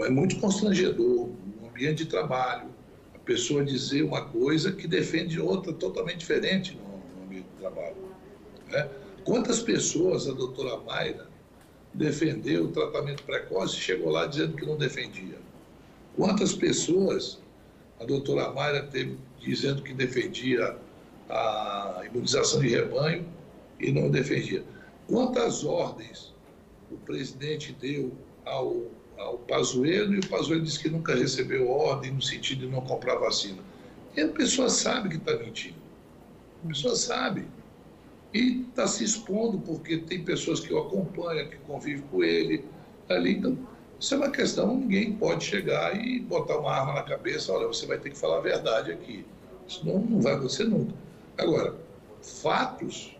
É 0.00 0.10
muito 0.10 0.38
constrangedor, 0.38 1.28
no 1.60 1.68
ambiente 1.68 2.04
de 2.04 2.06
trabalho, 2.06 2.68
a 3.14 3.18
pessoa 3.18 3.64
dizer 3.64 4.02
uma 4.02 4.24
coisa 4.26 4.70
que 4.72 4.86
defende 4.86 5.40
outra 5.40 5.72
totalmente 5.72 6.18
diferente 6.18 6.76
no, 6.76 7.18
no 7.18 7.24
ambiente 7.24 7.46
de 7.46 7.60
trabalho. 7.60 7.96
Né? 8.68 8.88
Quantas 9.24 9.60
pessoas 9.60 10.28
a 10.28 10.32
doutora 10.32 10.76
Mayra 10.84 11.31
defendeu 11.94 12.64
o 12.64 12.68
tratamento 12.68 13.22
precoce 13.24 13.76
e 13.76 13.80
chegou 13.80 14.10
lá 14.10 14.26
dizendo 14.26 14.56
que 14.56 14.64
não 14.64 14.76
defendia. 14.76 15.38
Quantas 16.16 16.54
pessoas 16.54 17.38
a 18.00 18.04
doutora 18.04 18.52
Mayra 18.52 18.82
teve 18.84 19.16
dizendo 19.40 19.82
que 19.82 19.92
defendia 19.92 20.76
a 21.28 22.02
imunização 22.06 22.60
de 22.60 22.68
rebanho 22.68 23.26
e 23.78 23.92
não 23.92 24.10
defendia? 24.10 24.64
Quantas 25.08 25.64
ordens 25.64 26.32
o 26.90 26.96
presidente 26.96 27.74
deu 27.80 28.12
ao, 28.44 28.82
ao 29.18 29.38
Pazuello 29.38 30.14
e 30.14 30.18
o 30.18 30.28
Pazuello 30.28 30.62
disse 30.62 30.80
que 30.80 30.88
nunca 30.88 31.14
recebeu 31.14 31.68
ordem 31.68 32.12
no 32.12 32.22
sentido 32.22 32.60
de 32.60 32.68
não 32.68 32.80
comprar 32.82 33.16
vacina? 33.16 33.62
E 34.16 34.20
a 34.20 34.28
pessoa 34.28 34.68
sabe 34.68 35.08
que 35.08 35.16
está 35.16 35.36
mentindo. 35.36 35.76
A 36.64 36.68
pessoa 36.68 36.94
sabe 36.94 37.46
e 38.34 38.62
está 38.68 38.86
se 38.86 39.04
expondo 39.04 39.58
porque 39.58 39.98
tem 39.98 40.24
pessoas 40.24 40.60
que 40.60 40.72
o 40.72 40.78
acompanham, 40.78 41.48
que 41.48 41.56
convivem 41.58 42.04
com 42.10 42.22
ele 42.24 42.64
ali. 43.08 43.36
Então, 43.36 43.58
isso 43.98 44.14
é 44.14 44.16
uma 44.16 44.30
questão, 44.30 44.76
ninguém 44.76 45.12
pode 45.12 45.44
chegar 45.44 45.94
e 45.96 46.18
botar 46.20 46.58
uma 46.58 46.72
arma 46.72 46.94
na 46.94 47.02
cabeça, 47.02 47.52
olha, 47.52 47.66
você 47.66 47.86
vai 47.86 47.98
ter 47.98 48.10
que 48.10 48.18
falar 48.18 48.38
a 48.38 48.40
verdade 48.40 48.90
aqui. 48.90 49.24
Isso 49.68 49.86
não, 49.86 49.98
não 49.98 50.20
vai 50.20 50.34
acontecer 50.34 50.64
nunca. 50.64 50.94
Agora, 51.38 51.76
fatos 52.20 53.16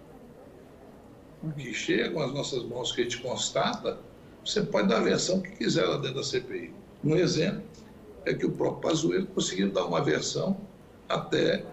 que 1.57 1.75
chegam 1.75 2.23
às 2.23 2.33
nossas 2.33 2.63
mãos, 2.65 2.93
que 2.93 3.01
a 3.01 3.05
gente 3.05 3.21
constata, 3.21 3.99
você 4.45 4.63
pode 4.63 4.89
dar 4.89 4.99
a 4.99 5.03
versão 5.03 5.41
que 5.41 5.51
quiser 5.53 5.85
lá 5.85 5.97
dentro 5.99 6.17
da 6.17 6.25
CPI. 6.25 6.73
Um 7.05 7.17
exemplo 7.17 7.63
é 8.25 8.35
que 8.35 8.47
o 8.47 8.53
próprio 8.53 8.91
Pazuello 8.91 9.27
conseguiu 9.27 9.71
dar 9.71 9.85
uma 9.85 10.03
versão 10.03 10.57
até 11.09 11.65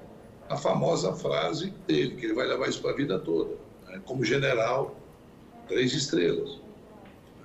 a 0.49 0.57
famosa 0.57 1.13
frase 1.13 1.71
dele, 1.87 2.15
que 2.15 2.25
ele 2.25 2.33
vai 2.33 2.47
levar 2.47 2.67
isso 2.67 2.81
para 2.81 2.91
a 2.91 2.95
vida 2.95 3.19
toda, 3.19 3.51
né? 3.87 4.01
como 4.05 4.25
general, 4.25 4.95
três 5.67 5.93
estrelas. 5.93 6.59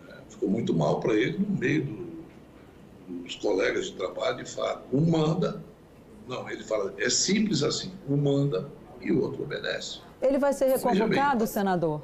É, 0.08 0.14
ficou 0.28 0.48
muito 0.48 0.74
mal 0.74 1.00
para 1.00 1.14
ele 1.14 1.38
no 1.38 1.58
meio 1.58 1.84
do, 1.84 3.22
dos 3.22 3.36
colegas 3.36 3.86
de 3.86 3.92
trabalho, 3.92 4.38
de 4.42 4.50
fato. 4.50 4.84
Um 4.90 5.10
manda, 5.10 5.62
não, 6.26 6.48
ele 6.48 6.64
fala, 6.64 6.94
é 6.96 7.10
simples 7.10 7.62
assim, 7.62 7.92
um 8.08 8.16
manda 8.16 8.70
e 9.02 9.12
o 9.12 9.22
outro 9.22 9.42
obedece. 9.42 10.00
Ele 10.22 10.38
vai 10.38 10.54
ser 10.54 10.66
reconvocado, 10.66 11.46
senador? 11.46 12.00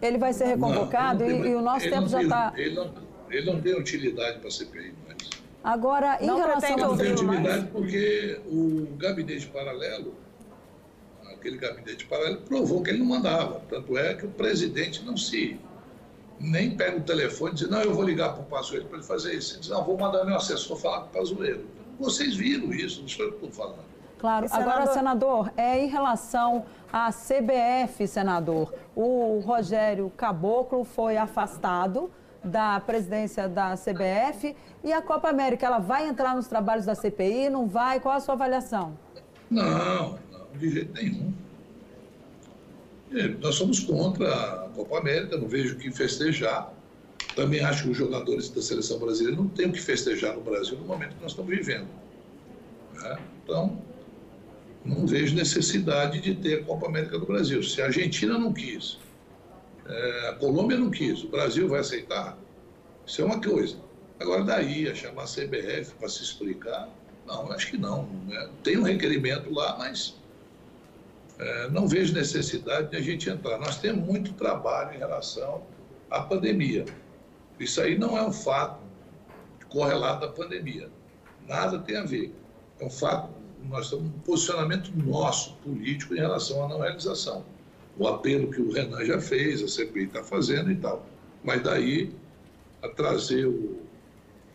Ele 0.00 0.18
vai 0.18 0.32
ser 0.32 0.44
reconvocado 0.44 1.24
não, 1.24 1.38
não 1.38 1.44
e, 1.44 1.48
e, 1.48 1.54
o 1.56 1.60
nosso 1.60 1.90
tempo 1.90 2.06
já 2.06 2.22
está... 2.22 2.52
Ele, 2.56 2.76
não, 2.76 2.94
ele 3.28 3.50
não 3.50 3.60
tem 3.60 3.74
utilidade 3.76 4.38
para 4.38 4.48
a 4.48 4.50
CPI 4.52 4.94
mais. 5.04 5.30
Agora, 5.64 6.18
em 6.20 6.26
não 6.26 6.36
relação... 6.36 6.76
Não 6.76 6.96
tem 6.96 7.12
utilidade 7.12 7.66
porque 7.72 8.40
o 8.46 8.86
gabinete 8.96 9.48
paralelo 9.48 10.14
aquele 11.46 11.58
gabinete 11.58 12.06
paralelo, 12.06 12.38
provou 12.38 12.82
que 12.82 12.90
ele 12.90 12.98
não 12.98 13.06
mandava. 13.06 13.60
Tanto 13.68 13.96
é 13.96 14.14
que 14.14 14.26
o 14.26 14.30
presidente 14.30 15.04
não 15.04 15.16
se 15.16 15.58
nem 16.38 16.76
pega 16.76 16.98
o 16.98 17.00
telefone 17.00 17.52
e 17.52 17.54
diz, 17.54 17.70
não, 17.70 17.80
eu 17.80 17.94
vou 17.94 18.04
ligar 18.04 18.34
para 18.34 18.42
o 18.42 18.46
Pazuello 18.46 18.86
para 18.86 18.98
ele 18.98 19.06
fazer 19.06 19.34
isso. 19.34 19.54
Ele 19.54 19.60
diz, 19.60 19.70
não, 19.70 19.84
vou 19.84 19.96
mandar 19.96 20.24
meu 20.24 20.36
assessor 20.36 20.76
falar 20.76 21.00
com 21.02 21.06
o 21.06 21.20
Pazuello. 21.20 21.64
Vocês 21.98 22.36
viram 22.36 22.72
isso, 22.72 23.00
não 23.00 23.08
sou 23.08 23.24
eu 23.24 23.32
que 23.32 23.46
estou 23.46 23.50
falando. 23.52 23.86
Claro. 24.18 24.48
Senador... 24.48 24.72
Agora, 24.72 24.92
senador, 24.92 25.52
é 25.56 25.82
em 25.82 25.88
relação 25.88 26.66
à 26.92 27.10
CBF, 27.10 28.06
senador, 28.06 28.74
o 28.94 29.40
Rogério 29.40 30.10
Caboclo 30.16 30.84
foi 30.84 31.16
afastado 31.16 32.10
da 32.42 32.78
presidência 32.80 33.48
da 33.48 33.74
CBF 33.76 34.54
e 34.84 34.92
a 34.92 35.02
Copa 35.02 35.28
América, 35.28 35.66
ela 35.66 35.78
vai 35.78 36.08
entrar 36.08 36.36
nos 36.36 36.46
trabalhos 36.46 36.86
da 36.86 36.94
CPI, 36.94 37.50
não 37.50 37.66
vai? 37.66 37.98
Qual 37.98 38.14
a 38.14 38.20
sua 38.20 38.34
avaliação? 38.34 38.96
Não, 39.50 40.18
de 40.58 40.70
jeito 40.70 40.92
nenhum. 40.94 41.32
nós 43.40 43.54
somos 43.54 43.80
contra 43.80 44.32
a 44.32 44.68
Copa 44.70 44.98
América, 44.98 45.36
não 45.36 45.48
vejo 45.48 45.74
o 45.74 45.78
que 45.78 45.90
festejar. 45.90 46.72
Também 47.34 47.60
acho 47.60 47.84
que 47.84 47.90
os 47.90 47.96
jogadores 47.96 48.48
da 48.48 48.62
seleção 48.62 48.98
brasileira 48.98 49.36
não 49.36 49.48
têm 49.48 49.66
o 49.66 49.72
que 49.72 49.80
festejar 49.80 50.34
no 50.34 50.42
Brasil 50.42 50.78
no 50.78 50.86
momento 50.86 51.16
que 51.16 51.22
nós 51.22 51.32
estamos 51.32 51.50
vivendo. 51.50 51.86
Né? 52.94 53.18
Então, 53.44 53.82
não 54.84 55.06
vejo 55.06 55.34
necessidade 55.34 56.20
de 56.20 56.34
ter 56.34 56.60
a 56.60 56.64
Copa 56.64 56.86
América 56.86 57.18
do 57.18 57.26
Brasil. 57.26 57.62
Se 57.62 57.82
a 57.82 57.86
Argentina 57.86 58.38
não 58.38 58.52
quis, 58.52 58.98
é, 59.86 60.28
a 60.30 60.34
Colômbia 60.34 60.78
não 60.78 60.90
quis, 60.90 61.22
o 61.24 61.28
Brasil 61.28 61.68
vai 61.68 61.80
aceitar? 61.80 62.38
Isso 63.06 63.20
é 63.20 63.24
uma 63.24 63.40
coisa. 63.40 63.76
Agora, 64.18 64.42
daí 64.44 64.88
a 64.88 64.94
chamar 64.94 65.24
a 65.24 65.26
CBF 65.26 65.94
para 65.98 66.08
se 66.08 66.22
explicar, 66.22 66.88
não, 67.26 67.50
acho 67.52 67.70
que 67.70 67.76
não. 67.76 68.08
Né? 68.26 68.48
Tem 68.62 68.78
um 68.78 68.82
requerimento 68.82 69.52
lá, 69.52 69.76
mas 69.78 70.14
é, 70.14 70.25
não 71.70 71.86
vejo 71.86 72.14
necessidade 72.14 72.90
de 72.90 72.96
a 72.96 73.00
gente 73.00 73.28
entrar. 73.28 73.58
Nós 73.58 73.78
temos 73.78 74.06
muito 74.06 74.32
trabalho 74.34 74.94
em 74.94 74.98
relação 74.98 75.62
à 76.10 76.20
pandemia. 76.22 76.84
Isso 77.60 77.80
aí 77.80 77.98
não 77.98 78.16
é 78.16 78.22
um 78.22 78.32
fato 78.32 78.80
correlato 79.68 80.24
à 80.24 80.28
pandemia. 80.28 80.88
Nada 81.46 81.78
tem 81.78 81.96
a 81.96 82.04
ver. 82.04 82.34
É 82.80 82.84
um 82.84 82.90
fato, 82.90 83.30
nós 83.68 83.90
temos 83.90 84.06
um 84.06 84.18
posicionamento 84.20 84.90
nosso, 84.96 85.54
político, 85.56 86.14
em 86.14 86.18
relação 86.18 86.64
à 86.64 86.68
não 86.68 86.80
realização. 86.80 87.44
o 87.98 88.06
apelo 88.06 88.50
que 88.50 88.60
o 88.60 88.70
Renan 88.70 89.04
já 89.04 89.18
fez, 89.20 89.62
a 89.62 89.68
CPI 89.68 90.04
está 90.04 90.22
fazendo 90.22 90.70
e 90.70 90.76
tal. 90.76 91.06
Mas 91.42 91.62
daí 91.62 92.12
a 92.82 92.88
trazer 92.88 93.46
o, 93.46 93.85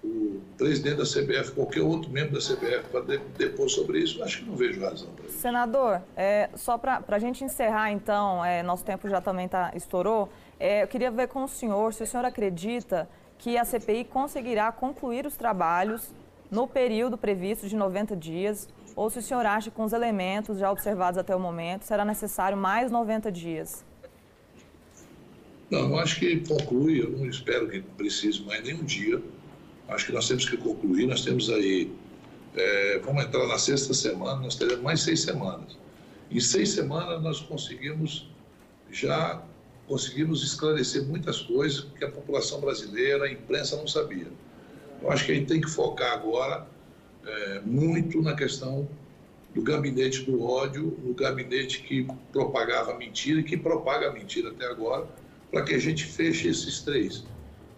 o 0.04 0.42
presidente 0.58 0.96
da 0.96 1.04
CBF, 1.04 1.52
qualquer 1.52 1.82
outro 1.82 2.10
membro 2.10 2.34
da 2.34 2.40
CBF, 2.40 2.90
para 2.92 3.02
depor 3.38 3.70
sobre 3.70 4.00
isso, 4.00 4.24
acho 4.24 4.40
que 4.40 4.46
não 4.46 4.56
vejo 4.56 4.82
razão 4.82 5.10
para 5.16 5.26
isso. 5.26 5.38
Senador, 5.38 6.02
é, 6.16 6.50
só 6.56 6.78
para 6.78 7.04
a 7.08 7.20
gente 7.20 7.44
encerrar, 7.44 7.92
então, 7.92 8.44
é, 8.44 8.64
nosso 8.64 8.84
tempo 8.84 9.08
já 9.08 9.22
também 9.22 9.48
tá, 9.48 9.72
estourou, 9.76 10.30
é, 10.60 10.84
eu 10.84 10.88
queria 10.88 11.12
ver 11.12 11.28
com 11.28 11.44
o 11.44 11.48
senhor 11.48 11.94
se 11.94 12.04
o 12.04 12.08
senhor 12.08 12.26
acredita 12.26 13.08
que 13.38 13.58
a 13.58 13.66
CPI 13.66 14.06
conseguirá 14.06 14.72
concluir 14.72 15.26
os 15.26 15.36
trabalhos 15.36 16.14
no 16.50 16.68
período 16.68 17.18
previsto 17.18 17.68
de 17.68 17.76
90 17.76 18.16
dias, 18.16 18.68
ou 18.96 19.10
se 19.10 19.20
o 19.20 19.22
senhor 19.22 19.46
acha 19.46 19.70
que 19.70 19.76
com 19.76 19.84
os 19.84 19.94
elementos 19.94 20.60
já 20.60 20.72
observados 20.72 21.18
até 21.18 21.36
o 21.36 21.40
momento 21.40 21.84
será 21.84 22.04
necessário 22.04 22.58
mais 22.58 22.92
90 22.92 23.32
dias? 23.32 23.86
Não, 25.70 25.90
eu 25.90 26.00
acho 26.00 26.20
que 26.20 26.42
conclui, 26.42 27.02
eu 27.02 27.10
não 27.10 27.26
espero 27.26 27.70
que 27.70 27.82
precise 27.82 28.42
mais 28.44 28.62
nenhum 28.62 28.84
dia. 28.84 29.22
Acho 29.92 30.06
que 30.06 30.12
nós 30.14 30.28
temos 30.28 30.48
que 30.48 30.56
concluir, 30.56 31.06
nós 31.06 31.24
temos 31.24 31.50
aí, 31.50 31.92
é, 32.56 33.00
vamos 33.00 33.26
entrar 33.26 33.46
na 33.46 33.58
sexta 33.58 33.94
semana, 33.94 34.40
nós 34.40 34.56
teremos 34.56 34.82
mais 34.82 35.02
seis 35.02 35.20
semanas. 35.22 35.78
Em 36.32 36.40
seis 36.40 36.70
semanas 36.70 37.22
nós 37.22 37.42
conseguimos, 37.42 38.30
já 38.90 39.44
conseguimos 39.88 40.44
esclarecer 40.44 41.04
muitas 41.04 41.42
coisas 41.42 41.88
que 41.98 42.06
a 42.06 42.10
população 42.10 42.62
brasileira, 42.62 43.26
a 43.26 43.32
imprensa 43.32 43.76
não 43.76 43.86
sabia. 43.86 44.28
Eu 45.02 45.12
acho 45.12 45.26
que 45.26 45.34
a 45.34 45.36
gente 45.36 45.48
tem 45.48 45.60
que 45.60 45.70
focar 45.70 46.14
agora 46.14 46.66
é, 47.26 47.60
muito 47.66 48.22
na 48.22 48.34
questão 48.34 48.88
do 49.54 49.62
gabinete 49.62 50.24
do 50.24 50.42
ódio, 50.42 50.98
no 51.04 51.14
gabinete 51.14 51.82
que 51.82 52.08
propagava 52.32 52.98
mentira 52.98 53.42
e 53.42 53.44
que 53.44 53.58
propaga 53.58 54.10
mentira 54.14 54.52
até 54.52 54.66
agora, 54.68 55.06
para 55.52 55.64
que 55.64 55.74
a 55.74 55.80
gente 55.80 56.06
feche 56.06 56.48
esses 56.48 56.80
três. 56.80 57.26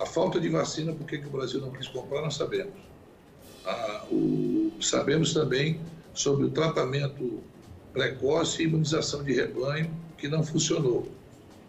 A 0.03 0.05
falta 0.05 0.37
de 0.37 0.49
vacina, 0.49 0.91
por 0.91 1.07
que, 1.07 1.15
o 1.15 1.29
Brasil 1.29 1.61
não 1.61 1.71
quis 1.71 1.87
comprar, 1.87 2.21
nós 2.21 2.35
sabemos. 2.35 2.73
Ah, 3.65 4.05
o, 4.11 4.69
sabemos 4.81 5.33
também 5.33 5.79
sobre 6.13 6.45
o 6.45 6.49
tratamento 6.49 7.41
precoce 7.93 8.61
e 8.61 8.65
imunização 8.65 9.23
de 9.23 9.31
rebanho, 9.31 9.89
que 10.17 10.27
não 10.27 10.43
funcionou, 10.43 11.07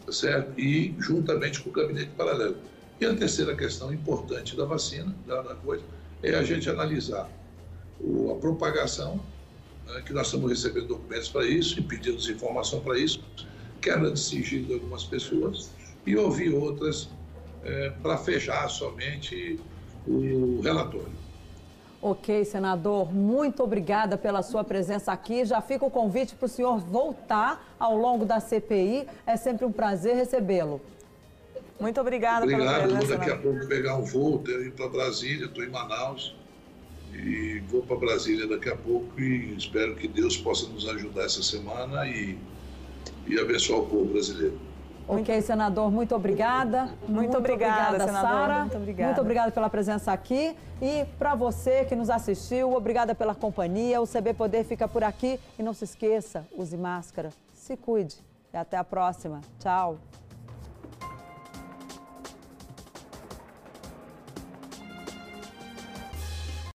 tá 0.04 0.10
certo? 0.10 0.58
E 0.58 0.92
juntamente 0.98 1.60
com 1.60 1.70
o 1.70 1.72
gabinete 1.72 2.10
paralelo. 2.16 2.56
E 3.00 3.06
a 3.06 3.14
terceira 3.14 3.54
questão 3.54 3.94
importante 3.94 4.56
da 4.56 4.64
vacina, 4.64 5.14
da, 5.28 5.40
da 5.40 5.54
coisa, 5.54 5.84
é 6.20 6.34
a 6.34 6.42
gente 6.42 6.68
analisar 6.68 7.30
o, 8.00 8.32
a 8.32 8.34
propagação, 8.40 9.20
né, 9.86 10.02
que 10.04 10.12
nós 10.12 10.26
estamos 10.26 10.50
recebendo 10.50 10.88
documentos 10.88 11.28
para 11.28 11.46
isso 11.46 11.78
e 11.78 11.82
pedindo 11.84 12.18
informação 12.28 12.80
para 12.80 12.98
isso, 12.98 13.20
quebra 13.80 14.10
de 14.10 14.18
sigilo 14.18 14.66
de 14.66 14.74
algumas 14.74 15.04
pessoas 15.04 15.70
e 16.04 16.16
ouvir 16.16 16.52
outras 16.52 17.08
é, 17.64 17.90
para 18.02 18.16
fechar 18.18 18.68
somente 18.68 19.58
o 20.06 20.60
relatório. 20.62 21.24
Ok, 22.00 22.44
senador, 22.44 23.14
muito 23.14 23.62
obrigada 23.62 24.18
pela 24.18 24.42
sua 24.42 24.62
presença 24.62 25.10
aqui. 25.10 25.44
Já 25.46 25.62
fica 25.62 25.86
o 25.86 25.90
convite 25.90 26.34
para 26.34 26.44
o 26.44 26.48
senhor 26.48 26.78
voltar 26.78 27.74
ao 27.78 27.96
longo 27.96 28.26
da 28.26 28.40
CPI. 28.40 29.06
É 29.26 29.38
sempre 29.38 29.64
um 29.64 29.72
prazer 29.72 30.14
recebê-lo. 30.14 30.82
Muito 31.80 31.98
obrigada 32.00 32.44
Obrigado, 32.44 32.66
pela 32.66 32.98
presença. 32.98 33.06
Vou 33.06 33.16
daqui 33.16 33.30
a 33.30 33.36
pouco 33.38 33.66
pegar 33.66 33.96
um 33.96 34.04
voo, 34.04 34.44
ir 34.46 34.72
para 34.72 34.88
Brasília, 34.88 35.46
estou 35.46 35.64
em 35.64 35.70
Manaus 35.70 36.36
e 37.14 37.62
vou 37.68 37.82
para 37.82 37.96
Brasília 37.96 38.46
daqui 38.46 38.68
a 38.68 38.76
pouco 38.76 39.20
e 39.20 39.54
espero 39.56 39.94
que 39.94 40.08
Deus 40.08 40.36
possa 40.36 40.68
nos 40.68 40.86
ajudar 40.88 41.24
essa 41.24 41.42
semana 41.42 42.06
e, 42.06 42.38
e 43.26 43.38
abençoar 43.38 43.80
o 43.80 43.86
povo 43.86 44.04
brasileiro. 44.06 44.58
Ok, 45.06 45.42
senador, 45.42 45.90
muito 45.90 46.14
obrigada. 46.14 46.84
Muito, 46.84 47.12
muito 47.12 47.36
obrigada, 47.36 47.96
obrigada 47.96 48.12
Sara. 48.12 48.60
Muito 48.60 48.76
obrigada. 48.76 49.06
Muito 49.08 49.20
obrigada 49.20 49.52
pela 49.52 49.70
presença 49.70 50.12
aqui. 50.12 50.56
E 50.80 51.04
para 51.18 51.34
você 51.34 51.84
que 51.84 51.94
nos 51.94 52.08
assistiu, 52.08 52.72
obrigada 52.74 53.14
pela 53.14 53.34
companhia. 53.34 54.00
O 54.00 54.06
CB 54.06 54.34
Poder 54.34 54.64
fica 54.64 54.88
por 54.88 55.04
aqui. 55.04 55.38
E 55.58 55.62
não 55.62 55.74
se 55.74 55.84
esqueça, 55.84 56.46
use 56.56 56.76
máscara, 56.76 57.30
se 57.52 57.76
cuide. 57.76 58.16
E 58.52 58.56
até 58.56 58.76
a 58.76 58.84
próxima. 58.84 59.40
Tchau. 59.58 59.98